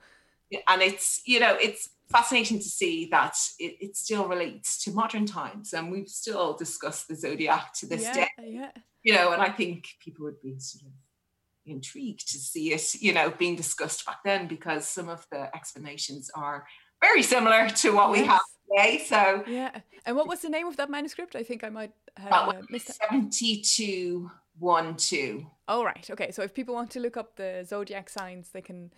[0.67, 5.25] And it's, you know, it's fascinating to see that it, it still relates to modern
[5.25, 8.27] times and we've still discuss the zodiac to this yeah, day.
[8.39, 8.71] Yeah.
[9.03, 10.91] You know, and I think people would be sort of
[11.65, 16.31] intrigued to see it, you know, being discussed back then because some of the explanations
[16.35, 16.65] are
[16.99, 18.19] very similar to what yes.
[18.19, 19.03] we have today.
[19.05, 19.81] So yeah.
[20.05, 21.35] And what was the name of that manuscript?
[21.35, 22.95] I think I might have uh, missed it.
[22.95, 25.45] Seventy-two one two.
[25.67, 26.09] Oh right.
[26.09, 26.31] Okay.
[26.31, 28.91] So if people want to look up the zodiac signs, they can.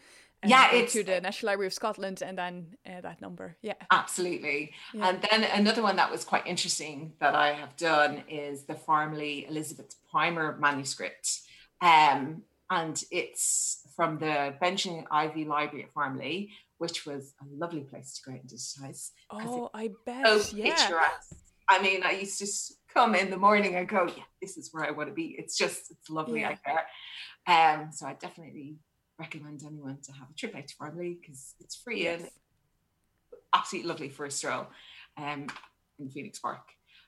[0.44, 3.58] Yeah, it's to the National Library of Scotland and then uh, that number.
[3.62, 4.72] Yeah, absolutely.
[4.94, 5.10] Yeah.
[5.10, 9.48] And then another one that was quite interesting that I have done is the Farmleigh
[9.48, 11.42] Elizabeth Primer manuscript,
[11.82, 18.14] um, and it's from the Benjamin Iveagh Library at Farmleigh, which was a lovely place
[18.16, 19.12] to go and digitize.
[19.30, 20.26] Oh, I bet.
[20.26, 20.76] So yeah.
[20.76, 21.36] picturesque.
[21.70, 22.48] I mean, I used to
[22.94, 25.36] come in the morning and go, yeah, this is where I want to be.
[25.38, 26.50] It's just, it's lovely yeah.
[26.50, 26.86] out there.
[27.48, 28.76] Um, so I definitely
[29.20, 32.22] recommend anyone to have a trip out to Farmleigh because it's free yes.
[32.22, 32.30] and
[33.54, 34.68] absolutely lovely for a stroll
[35.18, 35.48] um,
[36.00, 36.62] in Phoenix Park.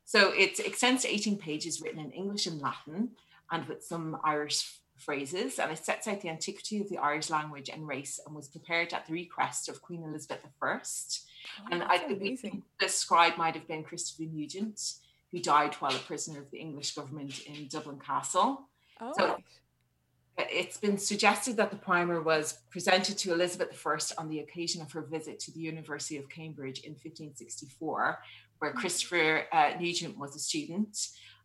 [0.06, 3.12] So it extends to 18 pages written in English and Latin
[3.52, 7.70] and with some Irish phrases, and it sets out the antiquity of the Irish language
[7.70, 10.80] and race, and was prepared at the request of Queen Elizabeth I.
[10.80, 14.94] Oh, and I think the scribe might have been Christopher Nugent,
[15.32, 18.70] who died while a prisoner of the English government in Dublin Castle.
[19.02, 19.38] Oh, so.
[20.38, 24.92] It's been suggested that the primer was presented to Elizabeth I on the occasion of
[24.92, 28.20] her visit to the University of Cambridge in 1564,
[28.60, 28.78] where hmm.
[28.78, 30.98] Christopher uh, Nugent was a student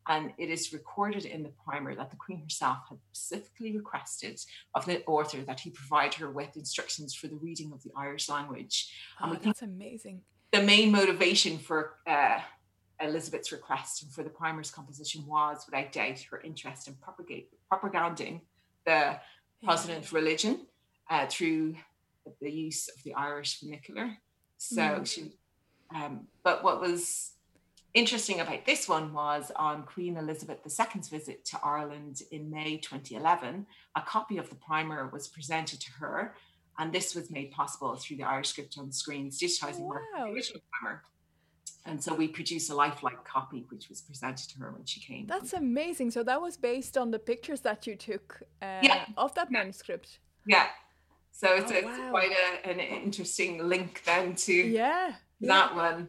[0.08, 4.40] and it is recorded in the primer that the Queen herself had specifically requested
[4.74, 8.28] of the author that he provide her with instructions for the reading of the Irish
[8.28, 8.90] language.
[9.20, 10.22] Oh, and that's amazing.
[10.50, 12.38] The main motivation for uh,
[13.00, 18.40] Elizabeth's request and for the primer's composition was, without doubt, her interest in propagate, propaganding
[18.88, 19.20] the
[19.62, 20.18] Protestant yeah.
[20.18, 20.60] religion
[21.10, 21.76] uh, through
[22.40, 24.16] the use of the Irish vernacular.
[24.56, 25.06] So mm.
[25.06, 25.32] she,
[25.94, 27.32] um, but what was
[27.94, 33.66] interesting about this one was on Queen Elizabeth II's visit to Ireland in May 2011,
[33.94, 36.34] a copy of the primer was presented to her,
[36.78, 39.96] and this was made possible through the Irish Script on Screens digitizing wow.
[40.16, 41.02] the original primer.
[41.88, 45.26] And so we produced a lifelike copy, which was presented to her when she came.
[45.26, 46.10] That's amazing.
[46.10, 49.06] So that was based on the pictures that you took uh, yeah.
[49.16, 50.18] of that manuscript.
[50.46, 50.66] Yeah.
[51.32, 52.10] So it's, oh, a, wow.
[52.10, 55.76] quite a, an interesting link then to yeah, that yeah.
[55.76, 56.08] one.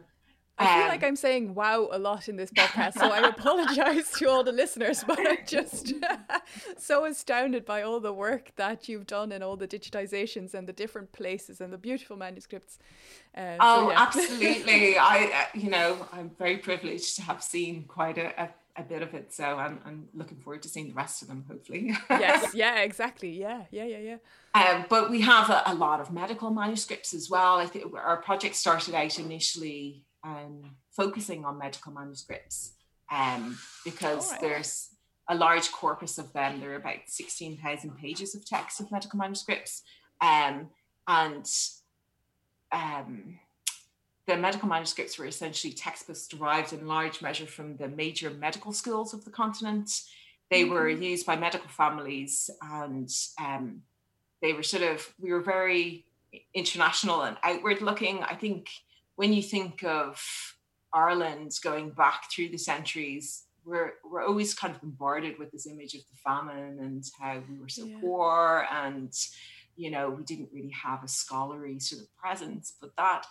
[0.60, 4.10] I feel um, like I'm saying wow a lot in this podcast, so I apologize
[4.12, 5.94] to all the listeners, but I'm just
[6.76, 10.72] so astounded by all the work that you've done and all the digitizations and the
[10.72, 12.78] different places and the beautiful manuscripts.
[13.34, 14.02] Uh, oh, so yeah.
[14.02, 14.98] absolutely.
[14.98, 19.02] I, uh, you know, I'm very privileged to have seen quite a, a a bit
[19.02, 19.32] of it.
[19.34, 21.92] So I'm, I'm looking forward to seeing the rest of them, hopefully.
[22.08, 23.30] yes, yeah, exactly.
[23.30, 24.16] Yeah, yeah, yeah, yeah.
[24.54, 27.56] Um, but we have a, a, lot of medical manuscripts as well.
[27.56, 32.72] I think our project started out initially um, focusing on medical manuscripts
[33.10, 34.40] um, because right.
[34.40, 34.90] there's
[35.28, 36.60] a large corpus of them.
[36.60, 39.82] There are about 16,000 pages of text of medical manuscripts.
[40.20, 40.70] Um,
[41.06, 41.48] and
[42.72, 43.38] um,
[44.26, 49.14] the medical manuscripts were essentially textbooks derived in large measure from the major medical schools
[49.14, 49.90] of the continent.
[50.50, 50.72] They mm-hmm.
[50.72, 53.08] were used by medical families and
[53.40, 53.82] um,
[54.42, 56.04] they were sort of, we were very
[56.54, 58.22] international and outward looking.
[58.22, 58.68] I think
[59.20, 60.18] when you think of
[60.94, 65.92] Ireland going back through the centuries, we're we're always kind of bombarded with this image
[65.92, 67.98] of the famine and how we were so yeah.
[68.00, 69.12] poor and
[69.76, 73.26] you know we didn't really have a scholarly sort of presence but that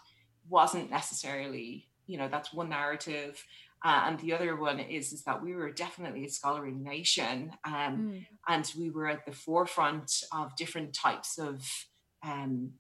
[0.48, 3.44] wasn't necessarily you know that's one narrative
[3.84, 7.74] uh, and the other one is is that we were definitely a scholarly nation um,
[7.98, 8.26] mm.
[8.48, 11.68] and we were at the forefront of different types of
[12.24, 12.74] um,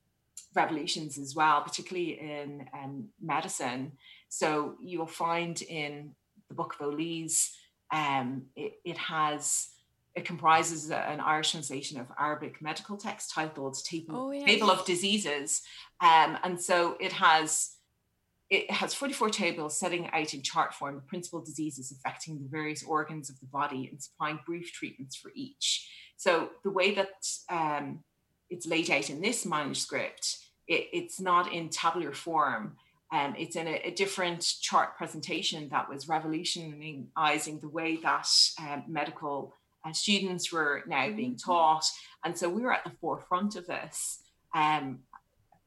[0.55, 3.93] revolutions as well, particularly in um, medicine.
[4.29, 6.15] So you'll find in
[6.47, 7.51] the Book of O'Lees,
[7.93, 9.67] um, it, it, has
[10.15, 14.45] it comprises an Irish translation of Arabic medical text titled Table, oh, yes.
[14.45, 15.61] Table of Diseases,
[16.01, 17.71] um, and so it has
[18.49, 22.83] it has 44 tables setting out in chart form the principal diseases affecting the various
[22.83, 25.87] organs of the body and supplying brief treatments for each.
[26.17, 28.03] So the way that um,
[28.49, 30.37] it's laid out in this manuscript,
[30.67, 32.75] it, it's not in tabular form.
[33.11, 38.27] Um, it's in a, a, different chart presentation that was revolutionizing the way that
[38.59, 41.51] um, medical uh, students were now being mm-hmm.
[41.51, 41.85] taught.
[42.23, 44.21] And so we were at the forefront of this.
[44.53, 44.99] Um,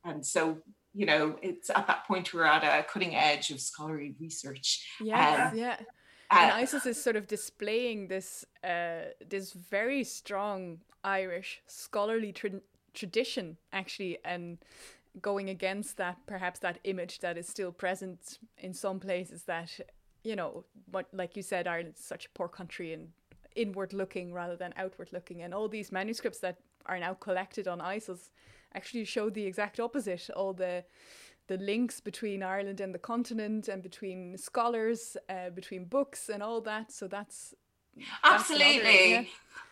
[0.05, 0.59] and so,
[0.95, 4.87] you know, it's at that point we're at a cutting edge of scholarly research.
[5.01, 5.78] Yeah, um, yeah.
[6.30, 12.61] And uh, ISOS is sort of displaying this uh, this very strong Irish scholarly tra-
[12.95, 14.59] tradition actually and
[15.20, 19.78] going against that perhaps that image that is still present in some places that
[20.24, 23.09] you know what like you said Ireland's such a poor country and
[23.57, 25.43] inward looking rather than outward looking.
[25.43, 28.30] And all these manuscripts that are now collected on ISOS
[28.74, 30.28] actually show the exact opposite.
[30.34, 30.84] All the
[31.49, 36.61] the links between Ireland and the continent and between scholars uh, between books and all
[36.62, 36.93] that.
[36.93, 37.55] So that's
[38.24, 39.11] Absolutely.
[39.12, 39.24] Yeah.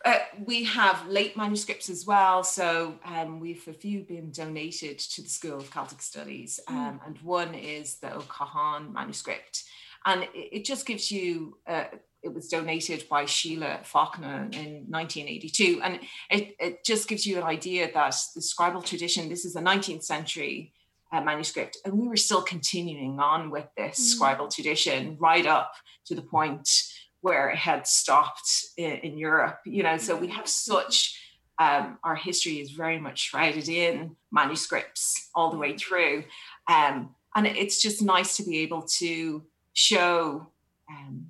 [0.04, 2.42] uh, we have late manuscripts as well.
[2.42, 6.76] So um, we've a few been donated to the School of Celtic Studies, hmm.
[6.76, 7.06] um, mm.
[7.06, 9.64] and one is the O'Cahan manuscript.
[10.06, 11.84] And it, it just gives you, uh,
[12.22, 15.80] it was donated by Sheila Faulkner in 1982.
[15.82, 16.00] And
[16.30, 20.04] it, it just gives you an idea that the scribal tradition, this is a 19th
[20.04, 20.72] century
[21.12, 24.20] uh, manuscript, and we were still continuing on with this mm.
[24.20, 25.72] scribal tradition right up
[26.06, 26.68] to the point
[27.20, 29.60] where it had stopped in, in Europe.
[29.64, 31.18] You know, so we have such
[31.58, 36.24] um, our history is very much shrouded in manuscripts all the way through,
[36.68, 39.44] um, and it's just nice to be able to
[39.74, 40.46] show,
[40.90, 41.26] um,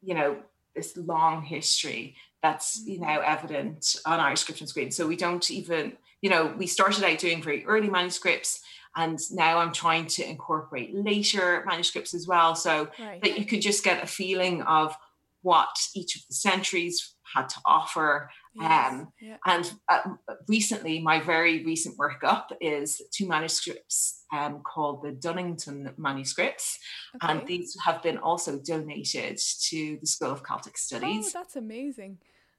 [0.00, 0.36] you know,
[0.74, 4.90] this long history that's you know evident on our Scripture on Screen.
[4.90, 8.60] So we don't even, you know, we started out doing very early manuscripts.
[8.94, 13.22] And now I'm trying to incorporate later manuscripts as well, so right.
[13.22, 14.94] that you could just get a feeling of
[15.42, 18.30] what each of the centuries had to offer.
[18.54, 19.36] Yes, um, yeah.
[19.46, 20.00] And uh,
[20.48, 26.78] recently, my very recent workup is two manuscripts um, called the Dunnington manuscripts,
[27.16, 27.32] okay.
[27.32, 29.38] and these have been also donated
[29.68, 31.28] to the School of Celtic Studies.
[31.28, 32.18] Oh, that's amazing.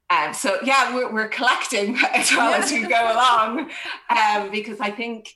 [0.09, 2.57] Um, so yeah, we're, we're collecting as well yeah.
[2.57, 3.71] as we go along,
[4.09, 5.29] um, because I think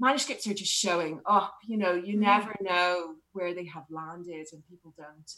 [0.00, 1.54] manuscripts are just showing up.
[1.66, 2.20] You know, you mm.
[2.20, 5.32] never know where they have landed, and people don't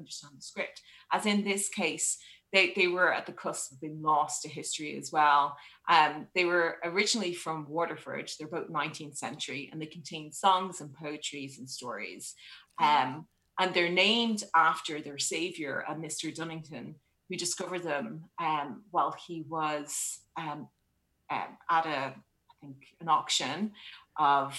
[0.00, 0.82] understand the script.
[1.12, 2.18] As in this case,
[2.52, 5.56] they, they were at the cusp of being lost to history as well.
[5.88, 10.92] Um, they were originally from Waterford, they're about 19th century, and they contain songs and
[10.92, 12.34] poetries and stories.
[12.80, 13.26] Um,
[13.58, 16.34] and they're named after their savior, uh, Mr.
[16.34, 16.94] Dunnington,
[17.28, 20.66] who discovered them um, while he was um,
[21.30, 23.72] um, at a, I think, an auction
[24.18, 24.58] of,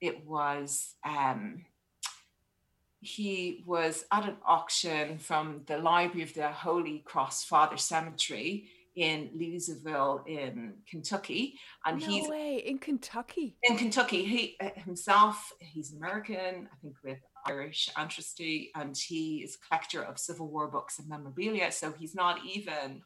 [0.00, 1.64] it was, um,
[3.00, 9.30] he was at an auction from the library of the Holy Cross Father Cemetery in
[9.34, 13.56] Louisville in Kentucky, and no he's way in Kentucky.
[13.62, 14.24] in Kentucky.
[14.24, 20.02] He uh, himself, he's American, I think, with Irish ancestry, and he is a collector
[20.02, 21.70] of Civil War books and memorabilia.
[21.72, 23.02] So he's not even,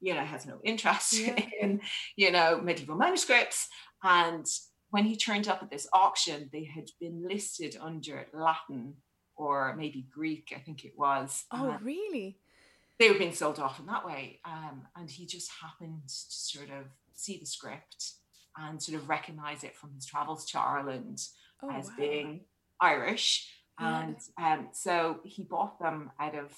[0.00, 1.40] you know, has no interest Yeah.
[1.60, 1.80] in,
[2.16, 3.68] you know, medieval manuscripts.
[4.02, 4.44] And
[4.90, 8.94] when he turned up at this auction, they had been listed under Latin
[9.38, 11.44] or maybe Greek, I think it was.
[11.50, 12.38] Oh, and really?
[12.98, 14.40] they were being sold off in that way.
[14.44, 18.12] Um, and he just happened to sort of see the script
[18.56, 21.22] and sort of recognize it from his travels to Ireland
[21.62, 21.94] Oh, as wow.
[21.98, 22.40] being
[22.80, 23.48] Irish.
[23.80, 24.00] Yeah.
[24.02, 26.52] And um, so he bought them out of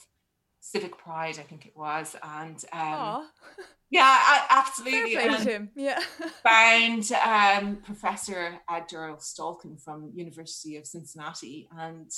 [0.60, 2.16] civic pride, I think it was.
[2.22, 3.28] And um,
[3.90, 5.14] yeah, I, absolutely.
[5.14, 5.70] play to And him.
[5.74, 6.00] Yeah.
[6.42, 12.10] found um, Professor Ed Durrell Stolkin from University of Cincinnati, and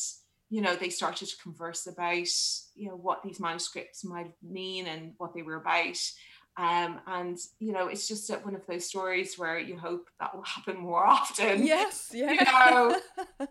[0.53, 2.29] you know they started to converse about
[2.81, 5.99] you know what these manuscripts might mean and what they were about.
[6.59, 10.43] Um, and you know, it's just one of those stories where you hope that will
[10.45, 11.65] happen more often.
[11.65, 12.11] yes.
[12.13, 12.35] Yeah.
[12.71, 13.01] know,
[13.41, 13.49] And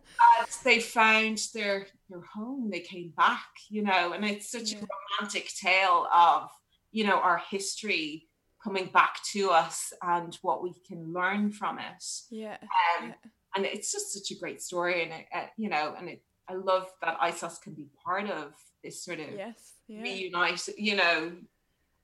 [0.64, 2.70] they found their their home.
[2.70, 4.82] They came back, you know, and it's such Yeah.
[4.84, 4.88] a
[5.20, 6.50] romantic tale of
[6.92, 8.28] you know our history
[8.64, 12.04] coming back to us and what we can learn from it.
[12.30, 12.58] yeah.
[12.62, 13.14] Um, Yeah.
[13.56, 16.22] And it's just such a great story, and it, uh, you know, and it,
[16.52, 19.74] I love that ISOS can be part of this sort of Yes.
[19.88, 20.02] Yeah.
[20.04, 20.68] reunite.
[20.78, 21.32] You know,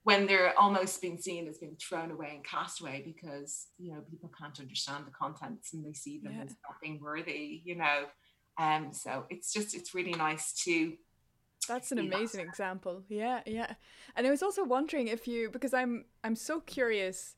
[0.04, 4.00] when they're almost being seen as being thrown away and cast away because you know
[4.10, 6.44] people can't understand the contents and they see them Yeah.
[6.44, 7.62] as not being worthy.
[7.64, 8.06] You know,
[8.58, 8.92] um.
[8.92, 10.96] So it's just it's really nice to
[11.66, 13.02] That's an amazing example.
[13.08, 13.74] Yeah, yeah.
[14.16, 17.34] And I was also wondering if you because I'm I'm so curious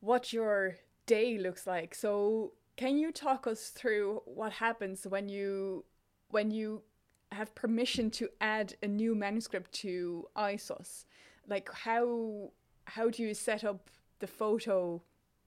[0.00, 1.94] what your day looks like.
[1.94, 5.84] So can you talk us through what happens when you
[6.34, 6.82] when you
[7.30, 11.04] have permission to add a new manuscript to ISOS?
[11.48, 12.50] Like how
[12.86, 15.00] how do you set up the photo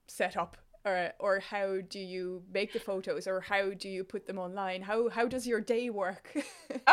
[0.08, 4.40] setup or or how do you make the photos or how do you put them
[4.40, 4.82] online?
[4.82, 6.26] How how does your day work?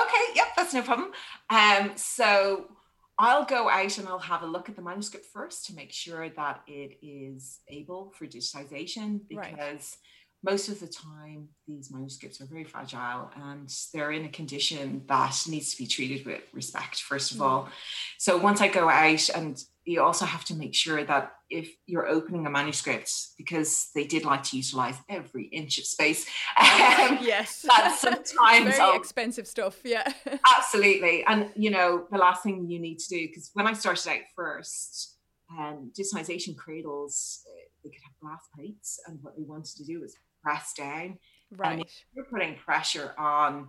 [0.05, 1.13] Okay, yep, that's no problem.
[1.51, 2.67] Um, so
[3.19, 6.29] I'll go out and I'll have a look at the manuscript first to make sure
[6.31, 9.93] that it is able for digitization Right.
[10.45, 15.35] Most of the time these manuscripts are very fragile and they're in a condition that
[15.49, 17.45] needs to be treated with respect, first of Mm.
[17.47, 17.69] all.
[18.19, 22.09] So once I go out and you also have to make sure that if you're
[22.09, 26.27] opening a manuscript, because they did like to utilize every inch of space,
[26.59, 27.63] um, yes.
[27.63, 29.81] that sometimes very I'll expensive stuff.
[29.85, 30.11] Yeah.
[30.57, 31.25] Absolutely.
[31.27, 34.21] And, you know, the last thing you need to do, because when I started out
[34.37, 35.17] first,
[35.59, 38.99] um, digitization cradles, uh, they could have glass plates.
[39.07, 41.19] And what they wanted to do was press down.
[41.57, 41.89] right.
[42.15, 43.69] You're putting pressure on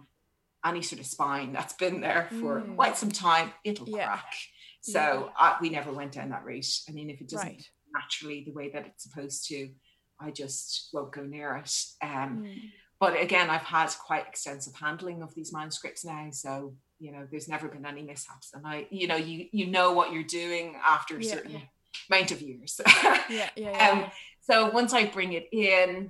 [0.66, 2.76] any sort of spine that's been there for Mm.
[2.76, 4.08] quite some time, it'll Yeah.
[4.08, 4.34] crack.
[4.82, 6.66] So I, we never went down that route.
[6.90, 7.70] I mean, if it doesn't Right.
[7.94, 9.72] naturally the way that it's supposed to,
[10.20, 11.72] I just won't go near it.
[12.02, 12.72] Um, Mm.
[13.00, 17.50] but again i've had quite extensive handling of these manuscripts now so you know there's
[17.50, 21.18] never been any mishaps and i you know you you know what you're doing after
[21.18, 21.30] a Yeah.
[21.34, 21.62] certain
[22.10, 23.22] amount of years Yeah.
[23.30, 23.50] Yeah.
[23.58, 23.90] yeah.
[23.90, 24.12] um
[24.42, 26.10] so once i bring it in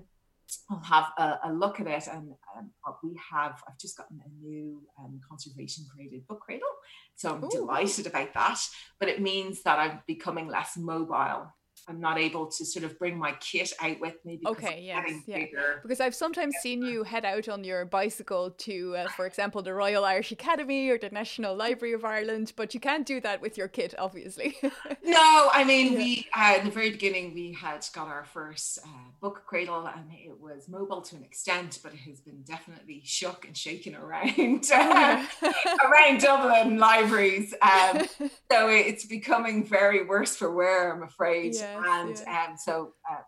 [0.70, 2.72] i'll have a, a look at it and um,
[3.04, 6.68] we have i've just gotten a new um, conservation graded book cradle.
[7.16, 7.50] So i'm Ooh.
[7.50, 8.60] delighted about that.
[9.00, 11.54] But it means that i'm becoming less mobile
[11.88, 15.04] i'm not able to sort of bring my kit out with me because Okay, yes,
[15.04, 15.38] getting yeah.
[15.40, 19.62] bigger because I've sometimes seen you head out on your bicycle to, uh, for example,
[19.62, 23.42] the Royal Irish Academy or the National Library of Ireland, but you can't do that
[23.42, 24.58] with your kit, obviously.
[25.04, 25.98] No, I mean Yeah.
[26.00, 28.88] we uh, in the very beginning we had got our first uh,
[29.22, 33.46] book cradle and it was mobile to an extent, but it has been definitely shook
[33.46, 37.54] and shaken around around Dublin libraries.
[37.62, 38.06] Um,
[38.52, 41.54] so it's becoming very worse for wear, I'm afraid.
[41.56, 42.46] Yes, and yeah.
[42.50, 43.22] um, so uh,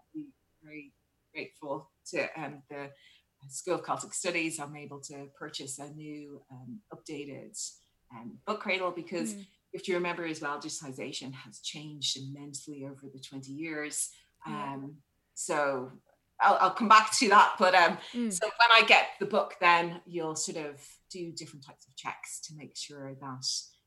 [0.64, 0.94] very
[1.34, 2.90] grateful to um, the
[3.50, 4.60] School of Celtic Studies.
[4.60, 7.58] I'm able to purchase a new um, updated
[8.14, 9.46] um, book cradle because Mm.
[9.74, 14.10] if you remember as well, digitization has changed immensely over the 20 years.
[14.48, 14.74] Yeah.
[14.74, 14.98] Um,
[15.34, 15.92] so
[16.42, 17.56] I'll, I'll come back to that.
[17.60, 18.32] But um, Mm.
[18.34, 20.82] so when I get the book, then you'll sort of
[21.12, 23.46] do different types of checks to make sure that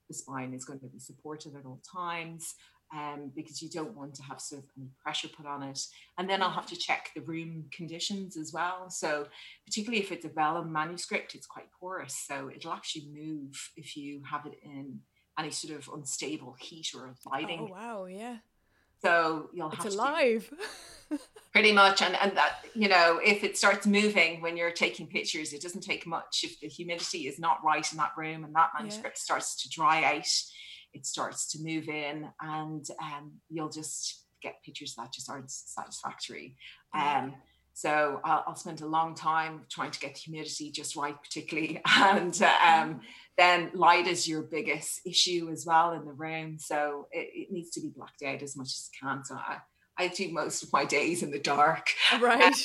[0.08, 2.54] the spine is going to be supported at all times.
[2.92, 5.78] Um, because you don't want to have sort of any pressure put on it.
[6.18, 8.90] And then I'll have to check the room conditions as well.
[8.90, 9.28] So
[9.64, 12.16] particularly if it's a vellum manuscript, it's quite porous.
[12.26, 14.98] So it'll actually move if you have it in
[15.38, 17.68] any sort of unstable heat or lighting.
[17.70, 18.38] Oh wow, yeah,
[19.04, 20.52] So you'll it's have to do- alive.
[21.52, 25.52] pretty much and and that you know if it starts moving when you're taking pictures
[25.52, 28.70] it doesn't take much if the humidity is not right in that room and that
[28.72, 28.78] Yeah.
[28.80, 30.28] manuscript starts to dry out
[30.92, 36.56] it starts to move in and um, you'll just get pictures that just aren't satisfactory.
[36.94, 37.34] Um,
[37.72, 41.80] so I'll, I'll, spend a long time trying to get the humidity just right, particularly.
[41.86, 43.00] And um,
[43.38, 46.58] then light is your biggest issue as well in the room.
[46.58, 49.24] So it, it, needs to be blacked out as much as it can.
[49.24, 49.58] So I,
[50.00, 51.90] I do most of my days in the dark.
[52.20, 52.56] Right.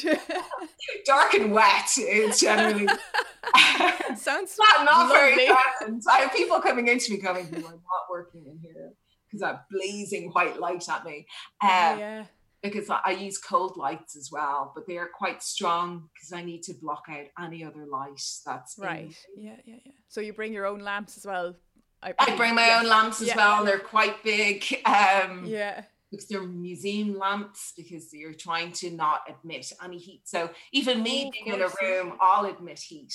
[1.05, 1.89] dark and wet.
[1.97, 2.87] It's generally
[4.15, 6.03] sounds not, not very pleasant.
[6.09, 8.93] I have people coming into me going, "You are not working in here."
[9.27, 11.27] Because I'm blazing white light at me.
[11.61, 12.25] Um, oh, yeah
[12.63, 16.63] because I use cold lights as well, but they are quite strong because I need
[16.63, 19.15] to block out any other light that's right.
[19.37, 19.91] Yeah, yeah, yeah.
[20.07, 21.53] So you bring your own lamps as well.
[22.01, 22.79] I, I bring my yeah.
[22.79, 23.35] own lamps as yeah.
[23.35, 23.63] well.
[23.63, 24.63] They're quite big.
[24.83, 25.83] Um, yeah.
[26.11, 30.21] Because they're museum lamps because you're trying to not admit any heat.
[30.25, 33.13] So even me oh, being in a room, I'll admit heat.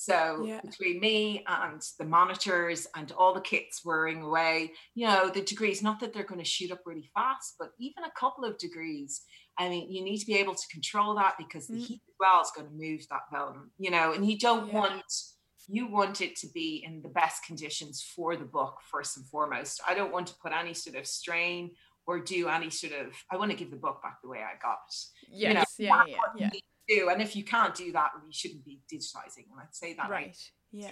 [0.00, 0.62] So yeah.
[0.64, 5.82] between me and the monitors and all the kits whirring away, you know, the degrees,
[5.82, 9.20] not that they're going to shoot up really fast, but even a couple of degrees.
[9.58, 11.86] I mean, you need to be able to control that because the mm.
[11.86, 14.74] heat as well is going to move that film, you know, and you don't yeah.
[14.74, 15.04] want
[15.68, 19.80] you want it to be in the best conditions for the book first and foremost.
[19.86, 21.72] I don't want to put any sort of strain
[22.06, 24.58] or do any sort of I want to give the book back the way I
[24.60, 24.96] got it.
[25.30, 27.08] Yes, you know, yeah, yeah, yeah do.
[27.08, 29.46] And if you can't do that, you shouldn't be digitizing.
[29.56, 30.10] Let's say that.
[30.10, 30.36] Right.
[30.72, 30.90] Yeah.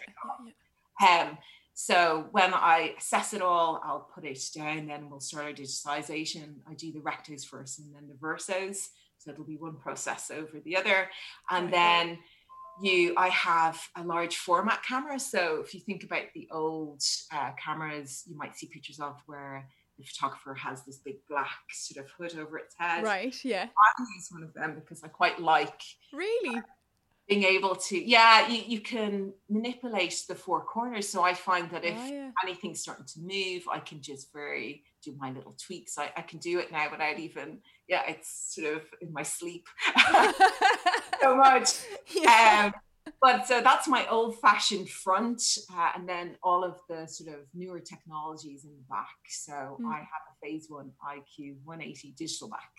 [1.01, 1.21] yeah.
[1.21, 1.39] Um,
[1.75, 6.57] so when I assess it all, I'll put it down, then we'll start our digitization.
[6.69, 8.89] I do the rectos first and then the versos.
[9.19, 11.09] So it'll be one process over the other.
[11.51, 11.73] And right.
[11.73, 12.19] then
[12.81, 15.19] you I have a large format camera.
[15.19, 17.03] So if you think about the old
[17.33, 19.69] uh, cameras, you might see pictures of where
[19.99, 23.05] the photographer has this big black sort of hood over its head.
[23.05, 23.67] Right, yeah.
[23.67, 25.83] I use one of them because I quite like
[26.13, 26.63] really
[27.29, 31.85] being able to yeah you, you can manipulate the four corners so i find that
[31.85, 32.31] if oh, yeah.
[32.43, 36.39] anything's starting to move i can just very do my little tweaks I, I can
[36.39, 39.67] do it now without even yeah it's sort of in my sleep
[41.21, 41.83] so much
[42.15, 42.73] yeah.
[42.75, 42.81] um,
[43.21, 45.43] but so that's my old fashioned front
[45.75, 49.87] uh, and then all of the sort of newer technologies in the back so mm.
[49.93, 52.73] i have a phase one iq 180 digital back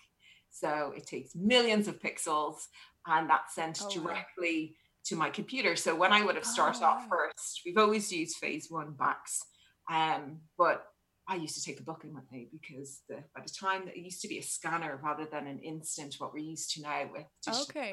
[0.50, 2.66] so it takes millions of pixels
[3.06, 4.76] and that's sent oh, directly wow.
[5.04, 8.36] to my computer so when i would have started oh, off first we've always used
[8.36, 9.42] phase one backs
[9.90, 10.84] um, but
[11.30, 13.96] I used to take a book in with me because the, by the time that
[13.96, 17.08] it used to be a scanner rather than an instant, what we're used to now
[17.12, 17.24] with
[17.62, 17.92] okay.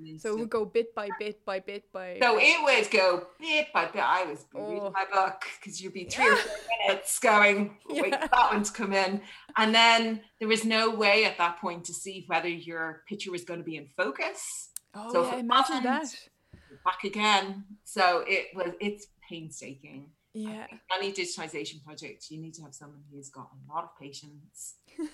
[0.00, 0.18] Mm-hmm.
[0.18, 2.18] So it would go bit by bit by bit by.
[2.20, 4.02] So it would go bit by bit.
[4.02, 4.68] I was oh.
[4.68, 6.32] reading my book because you'd be three yeah.
[6.32, 8.26] or four minutes going, wait yeah.
[8.26, 9.20] that one to come in.
[9.56, 13.44] And then there was no way at that point to see whether your picture was
[13.44, 14.70] going to be in focus.
[14.94, 16.06] Oh, so yeah, imagine that.
[16.84, 17.64] Back again.
[17.84, 20.10] So it was, it's painstaking.
[20.34, 20.66] Yeah.
[20.94, 24.74] Any digitization project, you need to have someone who's got a lot of patience.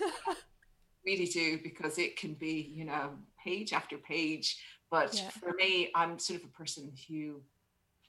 [1.04, 3.10] really do because it can be, you know,
[3.44, 4.56] page after page
[4.92, 5.30] but yeah.
[5.30, 7.40] for me, I'm sort of a person who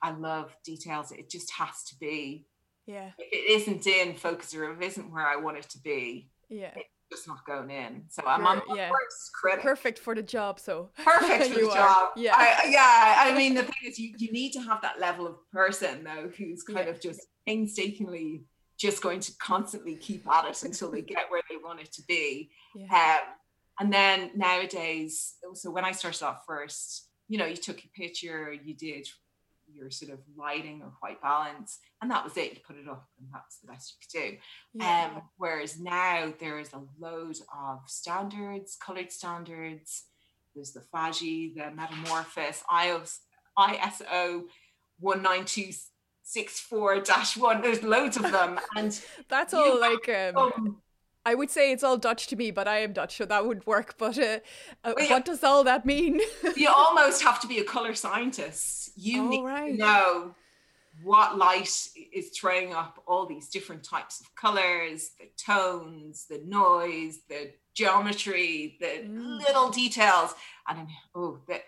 [0.03, 1.13] I love details.
[1.13, 2.45] It just has to be.
[2.86, 3.11] Yeah.
[3.17, 6.29] If it isn't in focus or if it isn't where I want it to be,
[6.49, 8.03] yeah, it's just not going in.
[8.09, 8.91] So I'm on yeah.
[8.91, 9.61] worst critic.
[9.61, 10.59] Perfect for the job.
[10.59, 11.73] So perfect for the are.
[11.73, 12.09] job.
[12.17, 12.36] Yeah.
[12.36, 13.15] I, yeah.
[13.31, 16.29] I mean, the thing is, you, you need to have that level of person though,
[16.38, 16.93] who's kind yeah.
[16.93, 18.43] of just painstakingly
[18.77, 22.01] just going to constantly keep at it until they get where they want it to
[22.09, 22.49] be.
[22.75, 22.88] Yeah.
[22.91, 23.36] Um,
[23.80, 28.53] and then nowadays, so when I started off first, you know, you took a picture,
[28.53, 29.07] you did
[29.74, 32.53] your sort of lighting or white balance, and that was it.
[32.53, 34.38] You put it up, and that's the best you could do.
[34.74, 35.11] Yeah.
[35.15, 40.03] Um, whereas now there is a load of standards, colored standards.
[40.53, 43.17] There's the FADGI, the Metamorfoze, ISO,
[43.57, 44.43] ISO
[45.01, 47.63] 19264-1.
[47.63, 50.82] There's loads of them, and that's all like um,
[51.26, 53.65] I would say it's all Dutch to me, but I am Dutch, so that would
[53.65, 53.95] work.
[53.97, 54.39] But uh,
[54.84, 56.19] uh, well, what does all that mean?
[56.55, 58.91] you almost have to be a color scientist.
[58.95, 59.71] You oh, need right.
[59.71, 60.36] to know
[61.01, 67.19] what light is throwing up all these different types of colors, the tones, the noise,
[67.30, 69.39] the geometry, the mm.
[69.39, 70.36] little details.
[70.67, 71.63] And I'm, oh, that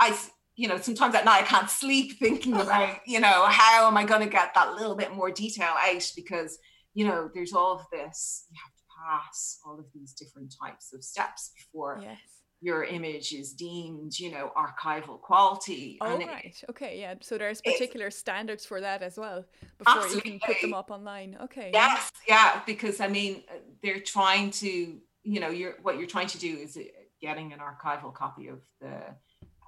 [0.00, 0.16] I,
[0.56, 4.04] you know, sometimes at night I can't sleep thinking about, you know, how am I
[4.04, 6.58] going to get that little bit more detail out because,
[6.94, 8.46] you know, there's all of this.
[8.50, 8.71] You have
[9.02, 12.18] pass all of these different types of steps before yes.
[12.60, 15.98] your image is deemed, you know, archival quality.
[16.00, 16.44] Oh, and right.
[16.44, 17.00] It, okay.
[17.00, 17.14] Yeah.
[17.20, 19.44] So there's particular standards for that as well
[19.78, 20.32] before absolutely.
[20.32, 21.36] you can put them up online.
[21.42, 21.70] Okay.
[21.72, 22.10] Yes.
[22.28, 22.60] Yeah.
[22.66, 23.42] Because I mean,
[23.82, 26.82] they're trying to, you know, you're what you're trying to do is uh,
[27.20, 28.96] getting an archival copy of the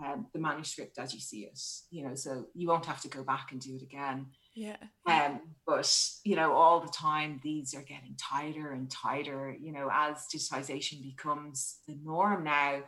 [0.05, 1.61] um, the manuscript as you see it.
[1.91, 4.27] You know, so you won't have to go back and do it again.
[4.55, 4.77] Yeah.
[5.07, 5.93] Um, but
[6.25, 9.57] you know, all the time these are getting tighter and tighter.
[9.61, 12.83] You know, as digitization becomes the norm now,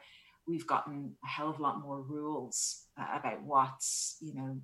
[0.46, 4.60] we've gotten a hell of a lot more rules uh, about what's you know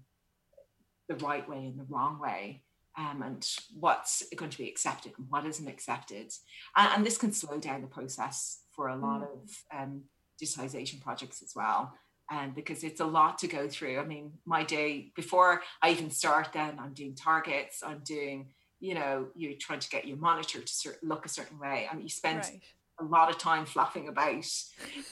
[1.08, 2.62] the right way and the wrong way.
[2.98, 3.48] Um, and
[3.80, 6.30] what's going to be accepted and what isn't accepted.
[6.76, 9.32] And, and this can slow down the process for a lot Mm.
[9.32, 10.02] of um,
[10.38, 11.94] digitization projects as well.
[12.32, 13.98] And because it's a lot to go through.
[14.00, 18.38] I mean, my day before I even start, then I'm doing targets, I'm doing,
[18.80, 21.86] you know, you're trying to get your monitor to look a certain way.
[21.90, 22.62] I mean, you spend Right.
[23.00, 24.46] a lot of time flapping about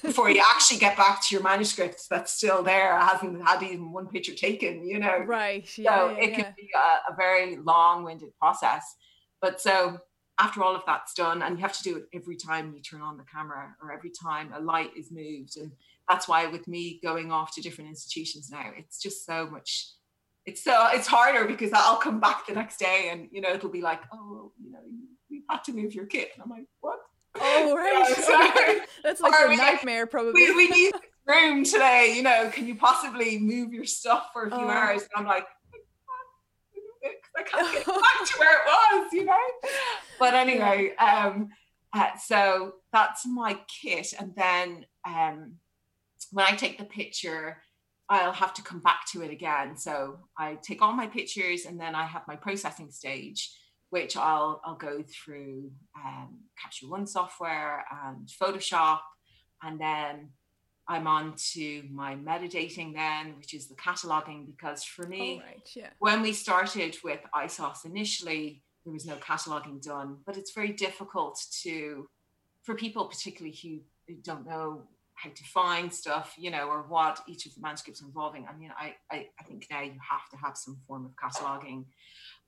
[0.02, 4.06] before you actually get back to your manuscript that's still there, hasn't had even one
[4.06, 5.18] picture taken, you know.
[5.18, 5.68] Right.
[5.68, 6.10] So Yeah.
[6.12, 6.36] yeah, it yeah.
[6.36, 8.84] can be a, a very long-winded process.
[9.42, 9.98] But so
[10.38, 13.02] after all of that's done, and you have to do it every time you turn
[13.02, 15.58] on the camera or every time a light is moved.
[15.58, 15.72] And
[16.10, 19.90] that's why with me going off to different institutions now, it's just so much.
[20.46, 23.70] It's so it's harder because I'll come back the next day and you know it'll
[23.70, 24.98] be like, oh, you know, you,
[25.28, 26.30] you had to move your kit.
[26.34, 26.98] And I'm like, what?
[27.40, 28.80] Oh, right.
[29.04, 30.32] That's like a we- nightmare, probably.
[30.32, 30.92] we, we need
[31.26, 32.14] room today.
[32.16, 34.68] You know, can you possibly move your stuff for a few Oh.
[34.68, 35.02] hours?
[35.02, 35.46] And I'm like,
[37.36, 39.38] I can't get back to where it was, you know.
[40.18, 41.48] But anyway, um,
[41.92, 45.54] uh, so that's my kit, and then um,
[46.32, 47.62] when I take the picture,
[48.08, 49.76] I'll have to come back to it again.
[49.76, 53.50] So I take all my pictures, and then I have my processing stage,
[53.90, 59.00] which I'll I'll go through um, Capture One software and Photoshop,
[59.62, 60.30] and then
[60.88, 65.70] I'm on to my metadating then, which is the cataloging, because for me, right.
[65.76, 65.90] Yeah.
[66.00, 71.40] when we started with ISOS initially, there was no cataloging done, but it's very difficult
[71.62, 72.08] to,
[72.64, 73.80] for people particularly who
[74.22, 74.82] don't know
[75.22, 78.46] how to find stuff, you know, or what each of the manuscripts involving.
[78.48, 81.84] I mean, I, I, I think now you have to have some form of cataloging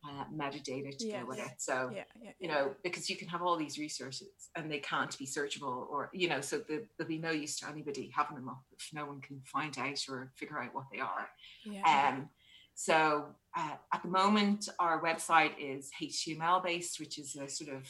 [0.08, 1.22] uh, metadata to Yes.
[1.22, 1.52] go with it.
[1.58, 2.04] So, Yeah.
[2.22, 2.30] Yeah.
[2.40, 6.10] you know, because you can have all these resources and they can't be searchable or,
[6.12, 9.04] you know, so the, there'll be no use to anybody having them up if no
[9.06, 11.28] one can find out or figure out what they are.
[11.64, 12.08] Yeah.
[12.16, 12.30] Um,
[12.74, 17.86] so uh, at the moment, our website is HTML based, which is a sort of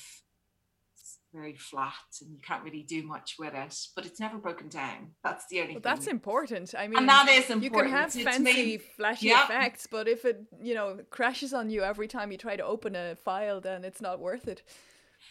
[1.32, 5.12] very flat and you can't really do much with it, but it's never broken down.
[5.24, 6.74] That's the only Well, that's important.
[6.76, 7.62] I mean, and that is important.
[7.64, 9.44] you can have It's fancy, made- flashy Yeah.
[9.44, 12.94] effects, but if it, you know, crashes on you every time you try to open
[12.94, 14.62] a file, then it's not worth it.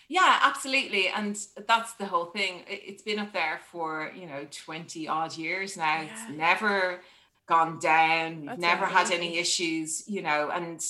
[0.08, 1.08] Yeah, absolutely.
[1.08, 1.38] And
[1.68, 2.64] that's the whole thing.
[2.68, 6.02] It- It's been up there for, you know, 20 odd years now.
[6.02, 6.36] It's Yeah.
[6.36, 7.04] never
[7.46, 8.38] gone down.
[8.42, 10.82] We've That's never had any issues, you know, and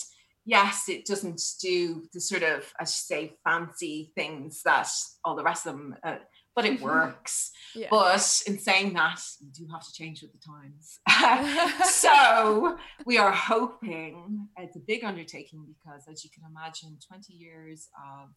[0.46, 4.88] yes, it doesn't do the sort of, as you say, fancy things that
[5.24, 6.16] all the rest of them, uh,
[6.56, 7.52] but it works.
[7.76, 7.88] Yeah.
[7.89, 11.00] But in saying that, you do have to change with the times.
[11.89, 17.88] so we are hoping it's a big undertaking because, as you can imagine, 20 years
[17.98, 18.30] of,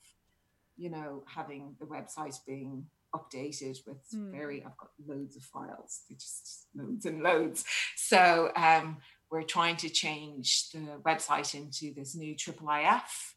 [0.77, 4.33] you know, having the website being updated with Hmm.
[4.33, 7.65] very, I've got loads of files, just loads and loads.
[7.97, 8.99] So um,
[9.31, 13.35] we're trying to change the website into this new triple IF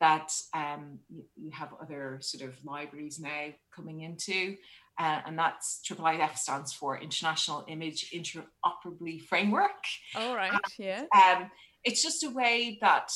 [0.00, 4.56] that um, you, you have other sort of libraries now coming into.
[4.98, 9.84] Uh, and that's IIIF stands for International Image Interoperability Framework.
[10.14, 10.52] All right.
[10.78, 11.04] Yeah.
[11.14, 11.50] Um,
[11.84, 13.12] it's just a way that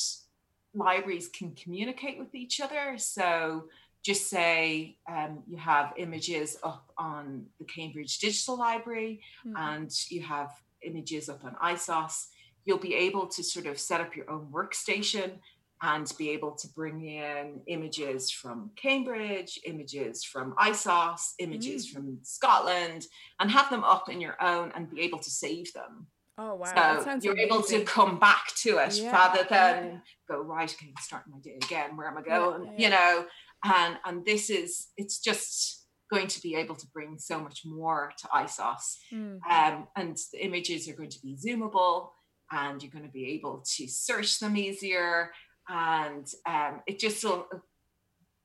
[0.73, 2.97] libraries can communicate with each other.
[2.97, 3.65] So
[4.03, 9.55] just say um, you have images up on the Cambridge Digital Library Hmm.
[9.57, 10.51] and you have
[10.85, 12.27] images up on ISOS,
[12.65, 15.33] you'll be able to sort of set up your own workstation
[15.81, 21.93] and be able to bring in images from Cambridge, images from ISOS, images mm.
[21.93, 23.05] from Scotland,
[23.39, 26.07] and have them up in your own and be able to save them.
[26.37, 26.71] Oh wow.
[26.73, 29.97] that so sounds you're able to come back to it Yeah, rather than yeah.
[30.27, 30.73] go right.
[30.73, 31.95] Okay, I'm starting my day again.
[31.95, 32.65] Where am I going?
[32.65, 33.25] yeah, You know,
[33.65, 35.82] and and this is it's just
[36.13, 38.97] going to be able to bring so much more to ISOS.
[39.09, 39.37] Hmm.
[39.49, 42.09] Um, and the images are going to be zoomable
[42.51, 45.31] and you're going to be able to search them easier.
[45.69, 47.47] And um, it just will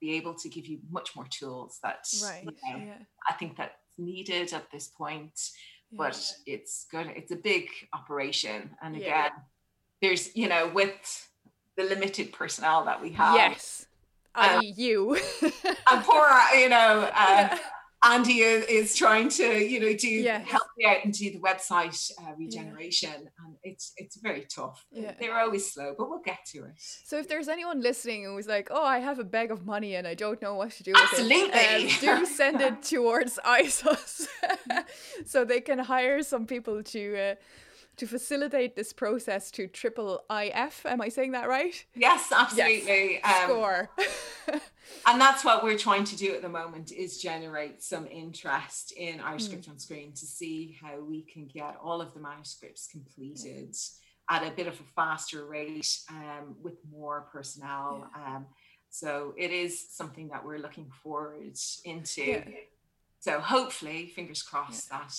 [0.01, 2.45] be able to give you much more tools that Right.
[2.45, 2.99] you know, Yeah.
[3.29, 5.37] I think that's needed at this point.
[5.91, 5.99] yeah.
[5.99, 7.07] But it's good.
[7.17, 8.77] It's a big operation.
[8.83, 9.03] And Yeah.
[9.27, 9.33] again,
[10.01, 11.29] there's, you know, with
[11.77, 13.35] the limited personnel that we have.
[13.35, 13.87] yes.
[14.39, 14.75] Um, I.e.
[14.77, 15.19] you.
[15.91, 17.59] And poor, you know, uh, Yeah.
[18.05, 20.39] Andy is, is trying to, you know, do Yeah.
[20.39, 23.11] help me out and do the website uh, regeneration,
[23.41, 24.85] and it's it's very tough.
[24.93, 25.15] Yeah.
[25.19, 26.75] They're always slow, but we'll get to it.
[26.79, 29.97] So if there's anyone listening who was like, "Oh, I have a bag of money
[29.97, 31.59] and I don't know what to do with Absolutely.
[31.59, 34.29] it," um, do send it towards ISOS,
[35.27, 37.35] so they can hire some people to uh,
[37.99, 40.85] to facilitate this process to triple IF.
[40.87, 41.85] Am I saying that right?
[41.95, 43.23] Yes, absolutely.
[43.23, 43.91] Um, Score.
[45.07, 49.21] and that's what we're trying to do at the moment is generate some interest in
[49.21, 49.39] our Hmm.
[49.39, 53.77] script on screen to see how we can get all of the manuscripts completed
[54.31, 58.47] at a bit of a faster rate um, with more personnel um,
[58.91, 62.45] so it is something that we're looking forward into Yeah.
[63.21, 65.15] so hopefully fingers crossed that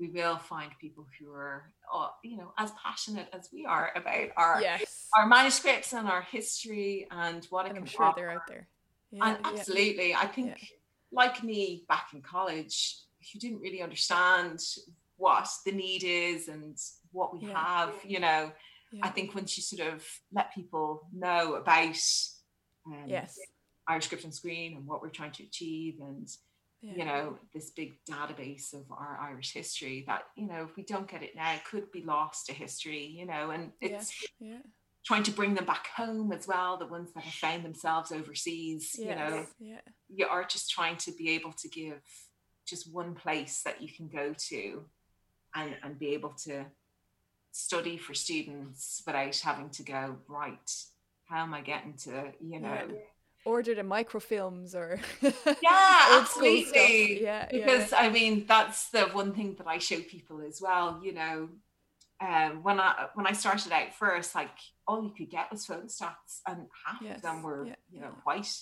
[0.00, 4.28] we will find people who are uh, you know as passionate as we are about
[4.36, 5.06] our yes.
[5.16, 8.20] our manuscripts and our history and what it And I'm can sure offer.
[8.20, 8.66] they're out there.
[9.12, 9.50] Yeah, And yeah.
[9.50, 10.68] absolutely, I think, yeah.
[11.12, 14.60] like me back in college, you didn't really understand
[15.16, 16.76] what the need is and
[17.12, 17.64] what we Yeah.
[17.64, 17.94] have.
[18.04, 18.52] You know,
[18.92, 19.00] Yeah.
[19.06, 21.96] I think once you sort of let people know about
[22.86, 23.38] um, Yes.
[23.86, 26.26] Irish Script on Screen and what we're trying to achieve, and
[26.82, 26.94] Yeah.
[26.96, 31.06] you know, this big database of our Irish history that you know, if we don't
[31.10, 33.04] get it now, it could be lost to history.
[33.06, 34.58] You know, and it's Yeah.
[35.04, 38.94] trying to bring them back home as well the ones that have found themselves overseas
[38.98, 39.80] you know Yeah.
[40.08, 42.02] you are just trying to be able to give
[42.66, 44.84] just one place that you can go to
[45.54, 46.66] and and be able to
[47.50, 50.70] study for students without having to go right
[51.24, 52.86] how am i getting to you know
[53.44, 53.52] Yeah.
[53.52, 55.00] Order the microfilms or
[55.62, 57.22] yeah absolutely.
[57.22, 57.48] Yeah.
[57.50, 61.48] because i mean that's the one thing that i show people as well you know
[62.22, 64.50] um, when I when I started out first, like
[64.86, 68.12] all you could get was photostats, and half Yes, of them were yeah, you know
[68.24, 68.54] white.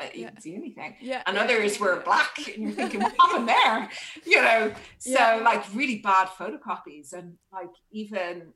[0.00, 0.30] Uh, you Yeah.
[0.30, 1.16] could see anything, yeah.
[1.16, 1.22] yeah.
[1.26, 3.90] and yeah, others were black, and you're thinking, what happened there?
[4.24, 5.34] You know, so Yeah.
[5.44, 8.54] like really bad photocopies, and like even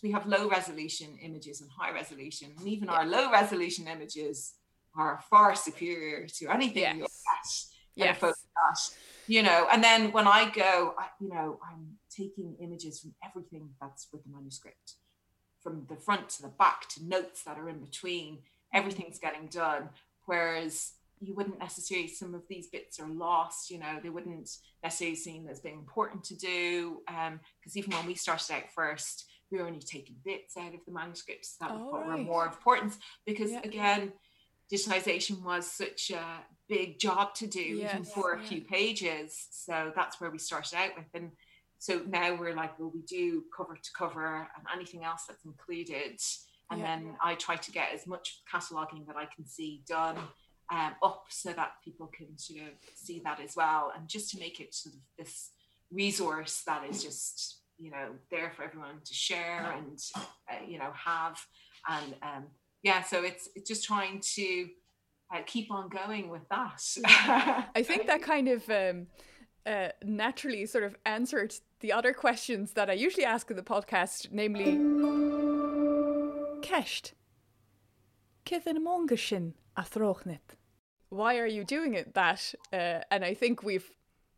[0.00, 4.54] because we have low resolution images and high resolution, and even our low resolution images
[4.96, 7.72] are far superior to anything you'll Yes.
[7.96, 8.34] get in a
[8.68, 8.96] Yes.
[9.26, 13.70] You know, and then when I go, I, you know, I'm taking images from everything
[13.80, 14.94] that's with the manuscript,
[15.62, 18.38] from the front to the back to notes that are in between.
[18.74, 19.90] Everything's getting done.
[20.26, 24.50] Whereas you wouldn't necessarily, some of these bits are lost, you know, they wouldn't
[24.82, 27.02] necessarily seem as being important to do.
[27.06, 30.80] Um, because even when we started out first, we were only taking bits out of
[30.86, 32.24] the manuscripts that we Oh, were right.
[32.24, 32.96] more important.
[33.26, 33.60] Because Yeah.
[33.64, 34.12] again,
[34.72, 38.48] digitization was such a big job to do, even Yes, for a yeah.
[38.48, 39.48] few pages.
[39.50, 41.08] So that's where we started out with.
[41.14, 41.36] And
[41.78, 46.20] so now we're like, well, we do cover to cover and anything else that's included.
[46.70, 46.86] And Yeah.
[46.98, 50.16] then I try to get as much cataloging that I can see done
[50.70, 53.90] um, up so that people can sort of see that as well.
[53.96, 55.50] And just to make it sort of this
[55.90, 60.90] resource that is just, you know, there for everyone to share and, uh, you know,
[60.92, 61.40] have.
[61.88, 62.44] And um,
[62.82, 64.68] yeah, so it's, it's just trying to
[65.34, 66.82] uh, keep on going with that.
[67.74, 69.06] I think that kind of um,
[69.66, 74.28] uh, naturally sort of answered the other questions that I usually ask in the podcast,
[74.30, 74.76] namely,
[76.60, 77.12] Kesht.
[81.08, 82.54] Why are you doing it that?
[82.72, 83.90] Uh, and I think we've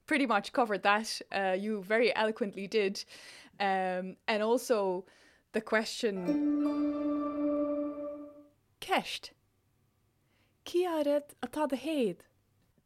[0.06, 1.20] pretty much covered that.
[1.30, 3.04] Uh, you very eloquently did.
[3.60, 5.04] Um, and also
[5.52, 6.26] the question
[8.80, 9.30] Kesht.
[10.66, 12.16] Kiaret the.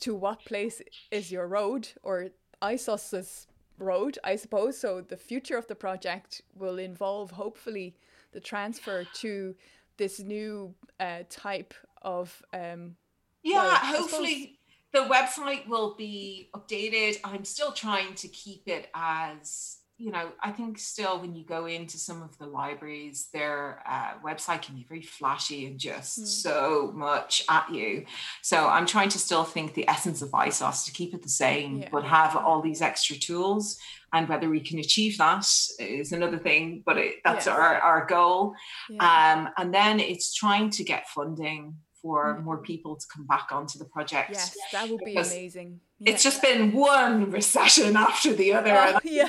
[0.01, 2.29] To what place is your road or
[2.61, 3.47] ISOS's
[3.79, 4.79] road, I suppose.
[4.79, 7.97] So the future of the project will involve hopefully
[8.33, 9.55] the transfer to
[9.97, 12.97] this new uh, type of um,
[13.43, 14.56] Yeah, Well, hopefully
[14.97, 17.19] the website will be updated.
[17.23, 21.67] I'm still trying to keep it as, you know, I think still when you go
[21.67, 26.27] into some of the libraries, their uh, website can be very flashy and just Mm.
[26.27, 27.91] so much at you.
[28.43, 31.71] So I'm trying to still think the essence of ISOS to keep it the same,
[31.81, 31.89] Yeah.
[31.93, 33.79] but have all these extra tools.
[34.15, 35.47] And whether we can achieve that
[35.79, 37.55] is another thing, but it, that's Yes.
[37.55, 38.55] our, our goal.
[38.89, 39.03] yeah.
[39.11, 41.77] Um, and then it's trying to get funding
[42.07, 42.45] for Mm.
[42.49, 44.31] more people to come back onto the project.
[44.33, 45.71] yes, that would be because amazing.
[46.11, 46.63] It's just been
[46.95, 48.75] one recession after the other.
[49.19, 49.29] Yeah.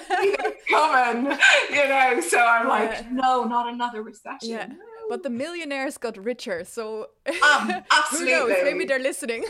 [0.76, 1.20] coming,
[1.78, 2.10] you know.
[2.32, 2.76] So I'm Yeah.
[2.78, 4.50] like, no, not another recession.
[4.56, 4.68] Yeah.
[4.68, 4.76] no.
[5.14, 6.86] But the millionaires got richer, so
[7.50, 8.32] Um, who absolutely.
[8.34, 8.58] knows?
[8.70, 9.44] Maybe they're listening.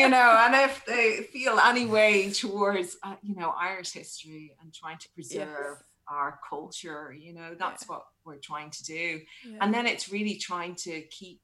[0.00, 4.66] you know, and if they feel any way towards, uh, you know, Irish history and
[4.80, 5.76] trying to preserve
[6.16, 9.04] our culture, you know, that's what we're trying to do.
[9.50, 9.58] Yeah.
[9.60, 11.38] And then it's really trying to keep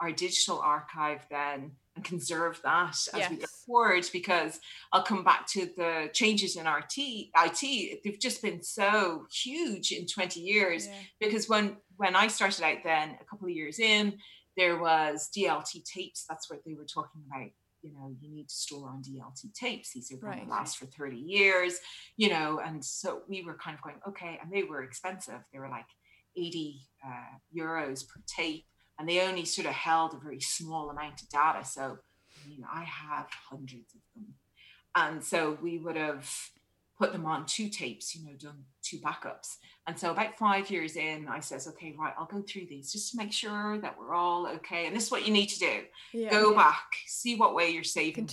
[0.00, 3.30] our digital archive then and conserve that as yes.
[3.30, 4.60] we go forward because
[4.92, 8.00] I'll come back to the changes in RT, IT.
[8.04, 10.92] They've just been so huge in 20 years yeah.
[11.18, 14.18] because when when I started out then a couple of years in,
[14.56, 16.24] there was DLT tapes.
[16.28, 17.48] That's what they were talking about.
[17.82, 19.92] You know, you need to store on DLT tapes.
[19.92, 20.44] These are going Right.
[20.44, 21.78] to last for 30 years,
[22.16, 22.60] you know.
[22.64, 24.38] And so we were kind of going, okay.
[24.42, 25.40] And they were expensive.
[25.52, 25.86] They were like
[26.36, 28.66] 80 uh, euros per tape.
[28.98, 31.64] And they only sort of held a very small amount of data.
[31.64, 31.98] So,
[32.44, 34.34] I mean, I have hundreds of them.
[34.94, 36.30] And so we would have
[36.98, 39.56] put them on two tapes, you know, done two backups.
[39.86, 43.10] And so about five years in, I says, okay, right, I'll go through these just
[43.10, 44.86] to make sure that we're all okay.
[44.86, 45.80] And this is what you need to do.
[46.12, 46.30] yeah.
[46.30, 48.26] Go back, see what way you're saving.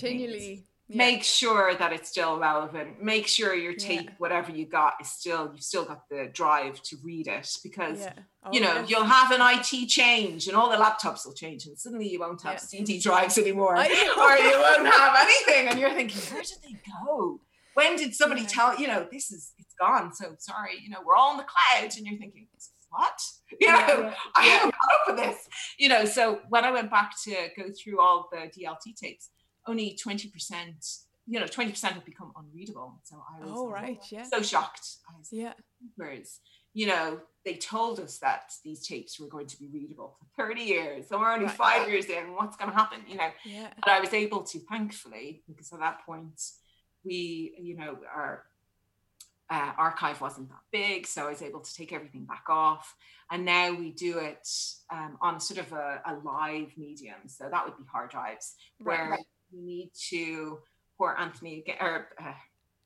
[0.54, 0.64] things.
[0.94, 0.98] Yeah.
[1.06, 3.02] Make sure that it's still relevant.
[3.02, 3.78] Make sure your Yeah.
[3.88, 8.00] tape, whatever you got, is still you've still got the drive to read it because
[8.00, 8.12] yeah.
[8.44, 11.78] Oh, you know you'll have an IT change and all the laptops will change and
[11.78, 12.58] suddenly you won't have Yeah.
[12.58, 16.76] CD drives anymore or you won't have anything and you're thinking where did they
[17.06, 17.40] go?
[17.74, 18.48] When did somebody Yeah.
[18.48, 21.44] tell you know this is it's gone so sorry you know we're all in the
[21.44, 22.46] cloud and you're thinking
[22.90, 23.18] what
[23.60, 24.14] you know Yeah.
[24.36, 27.64] I haven't got up with this you know so when I went back to go
[27.72, 29.30] through all the DLT tapes
[29.66, 34.24] only 20% you know 20% have become unreadable so I was Oh, right, yeah.
[34.24, 35.54] so shocked I was yeah
[35.96, 36.40] Whereas,
[36.72, 40.62] you know, they told us that these tapes were going to be readable for 30
[40.62, 41.08] years.
[41.08, 41.54] So we're only Right.
[41.54, 42.32] five years in.
[42.34, 43.00] What's going to happen?
[43.06, 46.40] You know, yeah but I was able to, thankfully, because at that point,
[47.04, 48.44] we, you know, our
[49.50, 51.06] uh, archive wasn't that big.
[51.06, 52.96] So I was able to take everything back off.
[53.30, 54.48] And now we do it
[54.90, 57.26] um, on sort of a, a live medium.
[57.26, 59.18] So that would be hard drives where
[59.54, 60.58] We need to,
[60.98, 62.32] poor Anthony again, or uh,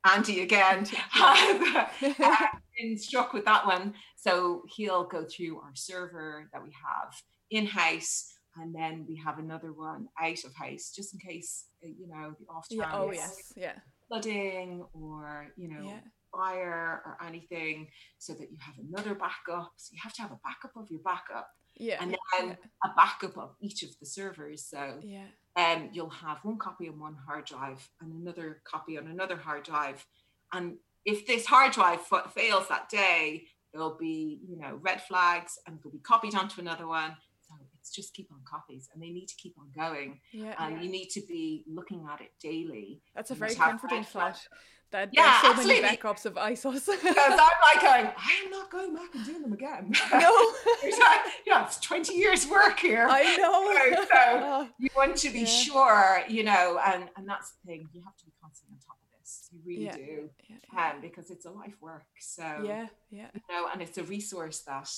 [0.04, 1.00] Andy again, Yeah.
[1.10, 2.46] has uh,
[2.78, 3.94] been struck with that one.
[4.16, 7.14] So he'll go through our server that we have
[7.50, 11.88] in house, and then we have another one out of house, just in case uh,
[11.88, 13.72] you know the off chance yeah oh yes yeah
[14.08, 16.00] flooding or you know yeah
[16.34, 17.88] fire or anything,
[18.18, 19.72] so that you have another backup.
[19.76, 22.88] So you have to have a backup of your backup, yeah and yeah, then a
[22.96, 24.64] backup of each of the servers.
[24.64, 25.26] So yeah
[25.58, 29.64] um, you'll have one copy on one hard drive and another copy on another hard
[29.64, 30.06] drive.
[30.52, 35.58] And if this hard drive fa- fails that day, there'll be, you know, red flags
[35.66, 37.16] and it'll be copied onto another one.
[37.48, 40.20] So it's just keep on copies and they need to keep on going.
[40.32, 43.00] yeah And you need to be looking at it daily.
[43.14, 44.38] that's a very comforting thought.
[44.90, 45.82] That Yeah, there's so absolutely.
[45.82, 47.36] many backups of ISOS Because I'm
[47.74, 49.92] like going, I am not going back and doing them again.
[50.12, 50.18] no
[51.46, 53.06] yeah, it's 20 years work here.
[53.08, 54.08] I know So- so-
[54.40, 55.44] Oh, you want to be Yeah.
[55.46, 57.88] sure, you know, and and that's the thing.
[57.92, 59.48] You have to be constantly on top of this.
[59.52, 59.96] You really Yeah.
[59.96, 62.06] do, yeah um, because it's a life work.
[62.20, 64.88] So yeah yeah you know, and it's a resource that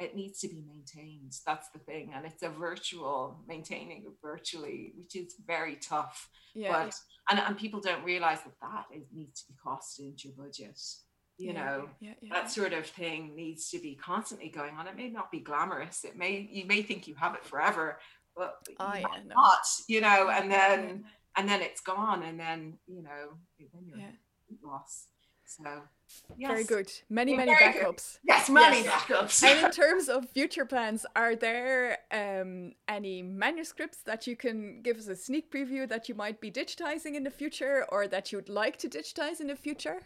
[0.00, 1.34] it needs to be maintained.
[1.46, 6.28] That's the thing, and it's a virtual maintaining virtually, which is very tough.
[6.54, 6.94] yeah But
[7.30, 10.80] and and people don't realize that that is, needs to be costed into your budget.
[11.38, 14.86] You yeah, know, yeah, yeah, that sort of thing needs to be constantly going on.
[14.86, 16.04] It may not be glamorous.
[16.04, 17.98] It may you may think you have it forever,
[18.36, 19.34] but Oh, you no.
[19.34, 19.64] not.
[19.88, 21.04] You know, and then
[21.36, 24.06] and then it's gone, and then you know then you're Yeah.
[24.06, 24.14] at
[26.10, 27.82] So very good many Yeah, many very good.
[27.96, 29.02] backups Yes, money Yes.
[29.04, 29.42] backups.
[29.44, 34.96] and in terms of future plans, are there um, any manuscripts that you can give
[34.98, 38.48] us a sneak preview that you might be digitizing in the future or that you'd
[38.48, 40.02] like to digitize in the future?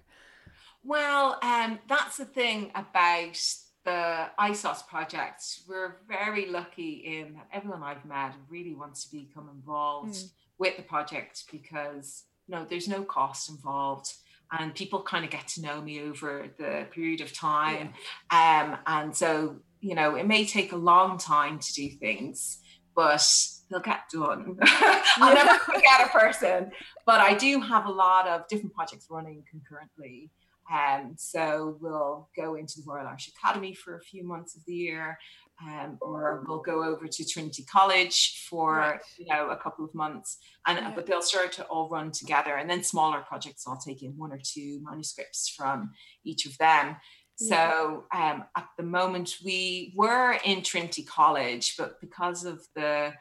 [0.82, 3.38] Well, um, that's the thing about
[3.84, 5.42] the ISOS project.
[5.68, 10.30] We're very lucky in that everyone I've met really wants to become involved Mm.
[10.58, 14.12] with the project because no, there's no cost involved.
[14.52, 17.94] And people kind of get to know me over the period of time.
[18.30, 22.60] Um, and so, you know, it may take a long time to do things,
[22.94, 23.26] but
[23.70, 24.56] they'll get done.
[24.62, 26.70] I'll never forget a person,
[27.06, 30.30] but I do have a lot of different projects running concurrently.
[30.72, 34.74] Um, so we'll go into the Royal Irish Academy for a few months of the
[34.74, 35.18] year,
[35.62, 39.00] um, or we'll go over to Trinity College for Right.
[39.18, 40.92] you know a couple of months, and Yeah.
[40.94, 44.32] but they'll start to all run together, and then smaller projects I'll take in one
[44.32, 45.92] or two manuscripts from
[46.24, 46.96] each of them.
[47.36, 53.12] So um, at the moment we were in Trinity College, but because of the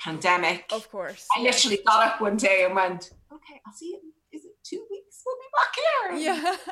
[0.00, 1.26] pandemic, Of course.
[1.36, 4.00] I literally got up one day and went, "Okay, I'll see you.
[4.32, 5.22] Is it two weeks?
[5.24, 6.56] We'll be back here." Yeah.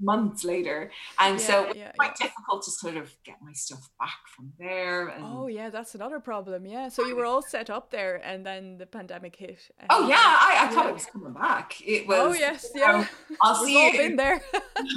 [0.00, 0.90] Months later,
[1.20, 4.52] and so Yeah, it's yeah, quite difficult to sort of get my stuff back from
[4.58, 5.06] there.
[5.08, 6.66] And Oh yeah, that's another problem.
[6.66, 6.88] Yeah.
[6.88, 9.60] So you were all set up there and then the pandemic hit.
[9.78, 10.90] and- Oh yeah, I, I thought Yeah.
[10.90, 11.80] it was coming back.
[11.80, 12.18] It was.
[12.20, 13.06] Oh yes, you know, yeah.
[13.40, 13.98] I'll see all you.
[13.98, 14.42] been there.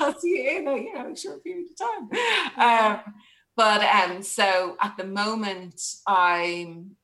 [0.00, 2.94] I'll see you in a you know short period of time.
[3.04, 3.14] Um,
[3.56, 6.96] but um, so at the moment, I'm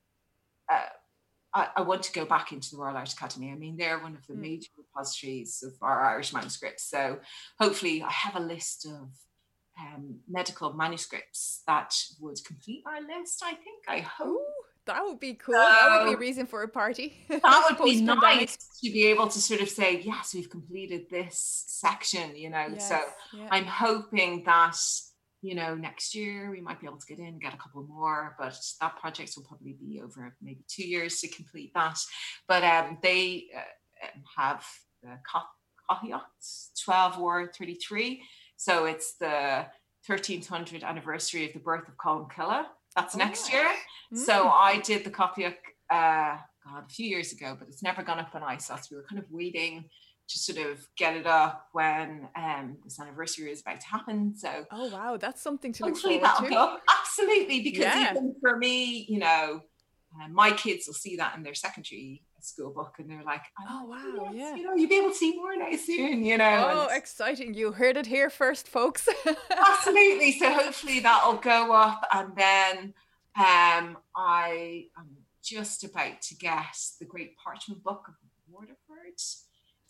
[1.53, 3.51] I, I, want to go back into the Royal Irish Academy.
[3.51, 4.41] I mean, they're one of the mm.
[4.41, 6.83] major repositories of our Irish manuscripts.
[6.83, 7.19] So
[7.59, 9.09] hopefully, I have a list of
[9.79, 13.41] um, medical manuscripts that would complete our list.
[13.43, 13.83] I think.
[13.87, 14.27] I hope.
[14.27, 14.45] Ooh,
[14.85, 15.53] that would be cool.
[15.53, 17.13] that would be a reason for a party.
[17.29, 21.63] that would be nice to be able to sort of say, yes, we've completed this
[21.67, 22.35] section.
[22.35, 22.99] You know, yes, so
[23.35, 23.47] yeah.
[23.51, 24.77] I'm hoping that
[25.41, 28.35] you know, next year we might be able to get in, get a couple more,
[28.37, 31.97] but that project will probably be over maybe two years to complete that.
[32.47, 33.59] But um, they uh,
[34.05, 34.65] um, have
[35.01, 35.17] the
[35.89, 36.21] Cathach
[36.83, 38.21] 12 or 33.
[38.57, 39.65] So it's the
[40.07, 42.65] 1300th anniversary of the birth of Colm Cille.
[42.95, 43.67] That's oh, next year.
[44.13, 44.17] Mm.
[44.17, 45.55] So I did the Cathach,
[45.89, 48.91] uh, God, a few years ago, but it's never gone up on ISOS.
[48.91, 49.85] We were kind of waiting
[50.29, 54.35] to sort of get it up when um, this anniversary is about to happen.
[54.37, 56.49] So, oh wow, that's something to look forward to.
[56.49, 56.77] Go.
[56.99, 58.11] Absolutely, because yeah.
[58.11, 59.61] even for me, you know,
[60.15, 63.65] uh, my kids will see that in their secondary school book, and they're like, "Oh,
[63.69, 66.37] oh wow, yes, yeah, you know, you'll be able to see more now soon." You
[66.37, 67.55] know, oh, exciting!
[67.55, 69.09] You heard it here first, folks.
[69.49, 70.33] absolutely.
[70.33, 72.93] So hopefully that'll go up, and then
[73.35, 75.07] um, I am
[75.43, 78.13] just about to get the Great Parchment Book of
[78.47, 79.17] Waterford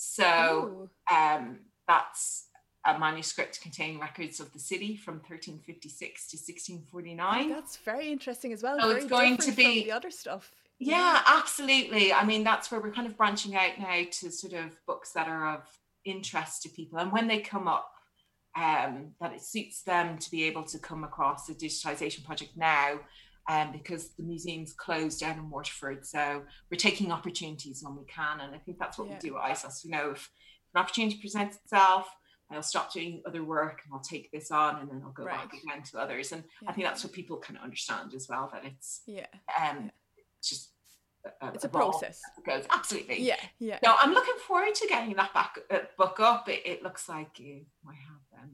[0.02, 2.48] so um, that's
[2.86, 7.52] a manuscript containing records of the city from 1356 to 1649.
[7.52, 8.80] Oh, that's very interesting as well.
[8.80, 10.54] So very it's going to be the other stuff.
[10.80, 12.14] Yeah, yeah, absolutely.
[12.14, 15.28] I mean, that's where we're kind of branching out now to sort of books that
[15.28, 15.64] are of
[16.06, 17.92] interest to people, and when they come up,
[18.56, 23.02] um, that it suits them to be able to come across a digitization project now
[23.50, 26.06] um, because the museum's closed down in Waterford.
[26.06, 28.40] So we're taking opportunities when we can.
[28.42, 29.18] And I think that's what yeah.
[29.22, 29.84] we do at ISOS.
[29.84, 30.30] You know, if
[30.76, 32.08] an opportunity presents itself,
[32.52, 35.36] I'll stop doing other work and I'll take this on and then I'll go right.
[35.38, 36.32] back again to others.
[36.32, 36.70] And yeah.
[36.70, 39.28] I think that's what people of understand as well, that it's yeah,
[39.60, 40.24] um, yeah.
[40.44, 40.72] just
[41.42, 42.22] a, it's a process.
[42.46, 43.22] Goes absolutely.
[43.22, 43.78] Yeah, yeah.
[43.84, 46.50] No, I'm looking forward to getting that back uh, book up.
[46.50, 48.50] It, it, looks like it might have um,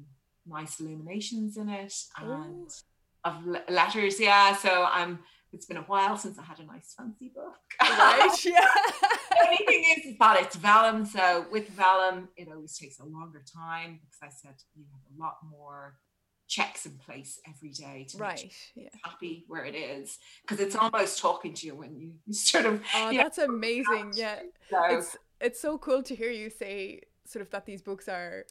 [0.46, 2.68] nice illuminations in it and.
[2.68, 2.68] Ooh
[3.26, 4.20] of letters.
[4.20, 5.20] Yeah, so I'm.
[5.52, 7.56] It's been a while since I had a nice fancy book.
[7.82, 8.30] Right.
[8.44, 8.60] Yeah.
[9.30, 11.06] the only thing is, that it's vellum.
[11.06, 15.22] So with vellum, it always takes a longer time because I said you have a
[15.22, 15.96] lot more
[16.48, 18.88] checks in place every day to right yeah.
[19.04, 23.12] happy where it is because it's almost talking to you when you, sort of oh
[23.12, 27.50] that's know, amazing yeah so, it's it's so cool to hear you say sort of
[27.50, 28.46] that these books are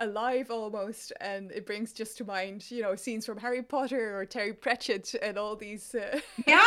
[0.00, 4.24] alive almost and it brings just to mind you know scenes from harry potter or
[4.24, 6.62] terry pratchett and all these uh, yeah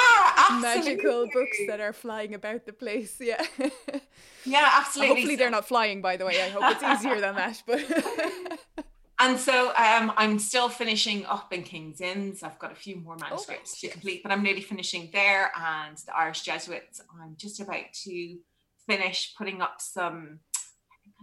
[0.61, 3.43] magical books that are flying about the place yeah.
[4.45, 5.15] Yeah absolutely.
[5.15, 6.41] Hopefully they're not flying by the way.
[6.41, 7.79] I hope it's easier than that but
[9.19, 12.43] and so um, i'm still finishing up in king's inns.
[12.43, 15.97] I've got a few more manuscripts oh, to complete but i'm nearly finishing there and
[15.97, 18.37] the irish jesuits i'm just about to
[18.85, 20.39] finish putting up some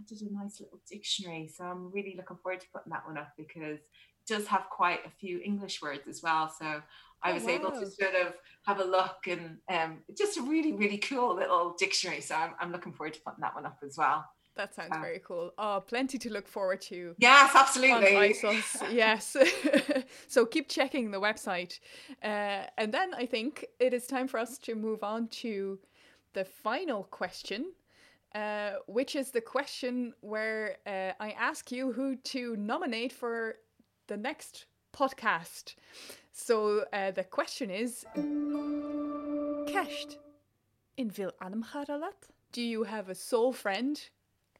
[0.07, 1.47] Did a nice little dictionary.
[1.47, 4.99] So I'm really looking forward to putting that one up because it does have quite
[5.05, 6.49] a few English words as well.
[6.49, 6.81] So
[7.23, 7.53] I oh, was oh, wow.
[7.53, 8.33] able to sort of
[8.65, 12.21] have a look and um, just a really, really cool little dictionary.
[12.21, 14.25] So I'm, I'm looking forward to putting that one up as well.
[14.55, 15.53] That sounds very cool.
[15.57, 17.15] Oh, plenty to look forward to.
[17.19, 18.35] Yes, absolutely.
[18.91, 19.37] yes.
[20.27, 21.79] so keep checking the website.
[22.21, 25.79] Uh, and then I think it is time for us to move on to
[26.33, 27.71] the final question
[28.35, 33.55] uh, which is the question where uh, I ask you who to nominate for
[34.07, 35.75] the next podcast.
[36.31, 38.05] So uh, the question is
[39.67, 40.17] Kecht
[40.97, 42.29] in Vil Anamharalat?
[42.51, 44.01] Do you have a soul friend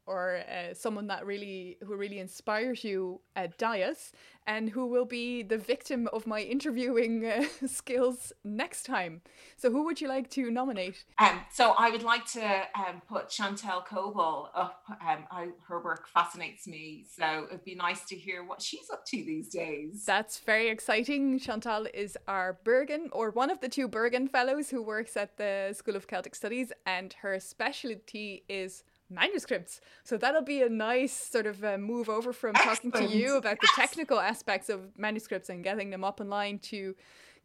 [0.05, 4.11] or uh, someone that really who really inspires you at Dias
[4.47, 9.21] and who will be the victim of my interviewing uh, skills next time.
[9.55, 11.05] So who would you like to nominate?
[11.19, 14.83] Um, so I would like to um, put Chantal Kobel up.
[14.89, 17.05] Um, I, her work fascinates me.
[17.15, 20.03] So it'd be nice to hear what she's up to these days.
[20.05, 21.37] That's very exciting.
[21.39, 25.73] Chantal is our Bergin or one of the two Bergin fellows who works at the
[25.73, 29.81] School of Celtic Studies and her specialty is manuscripts.
[30.03, 32.93] So that'll be a nice sort of uh, move over from Excellent.
[32.93, 36.95] talking to you about the technical aspects of manuscripts and getting them up online to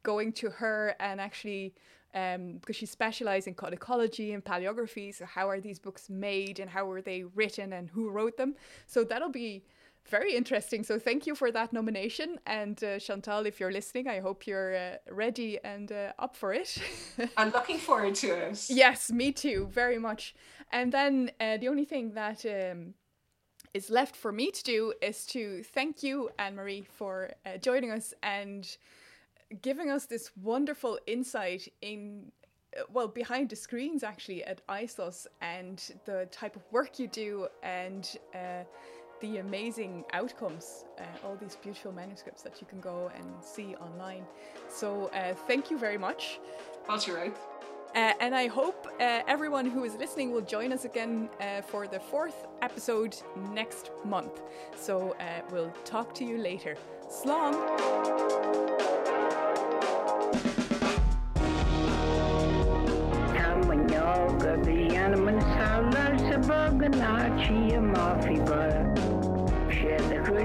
[0.02, 1.74] going to her and actually
[2.14, 5.14] um, because she specializes in codicology and paleography.
[5.14, 8.54] So how are these books made and how were they written and who wrote them?
[8.86, 9.64] So that'll be
[10.08, 10.82] very interesting.
[10.84, 12.38] So thank you for that nomination.
[12.46, 16.52] And uh, Chantal, if you're listening, I hope you're uh, ready and uh, up for
[16.52, 16.78] it.
[17.36, 18.66] I'm looking forward to it.
[18.68, 20.34] Yes, me too, very much.
[20.72, 22.94] And then uh, the only thing that um,
[23.74, 27.90] is left for me to do is to thank you, Anne Marie, for uh, joining
[27.90, 28.76] us and
[29.62, 32.32] giving us this wonderful insight in
[32.92, 38.18] well, behind the screens actually at ISOS and the type of work you do and
[38.34, 38.64] uh,
[39.20, 44.24] the amazing outcomes, uh, all these beautiful manuscripts that you can go and see online.
[44.68, 46.40] So uh, thank you very much.
[46.88, 47.36] That's right.
[47.96, 51.86] Uh, and I hope uh, everyone who is listening will join us again uh, for
[51.86, 53.16] the fourth episode
[53.54, 54.42] next month.
[54.76, 56.76] So uh, we'll talk to you later.
[57.08, 57.54] Slán!
[63.32, 68.85] Tamanyoga Bianaman Sala Sabaganachi Mafi Bara Shed the Kuchib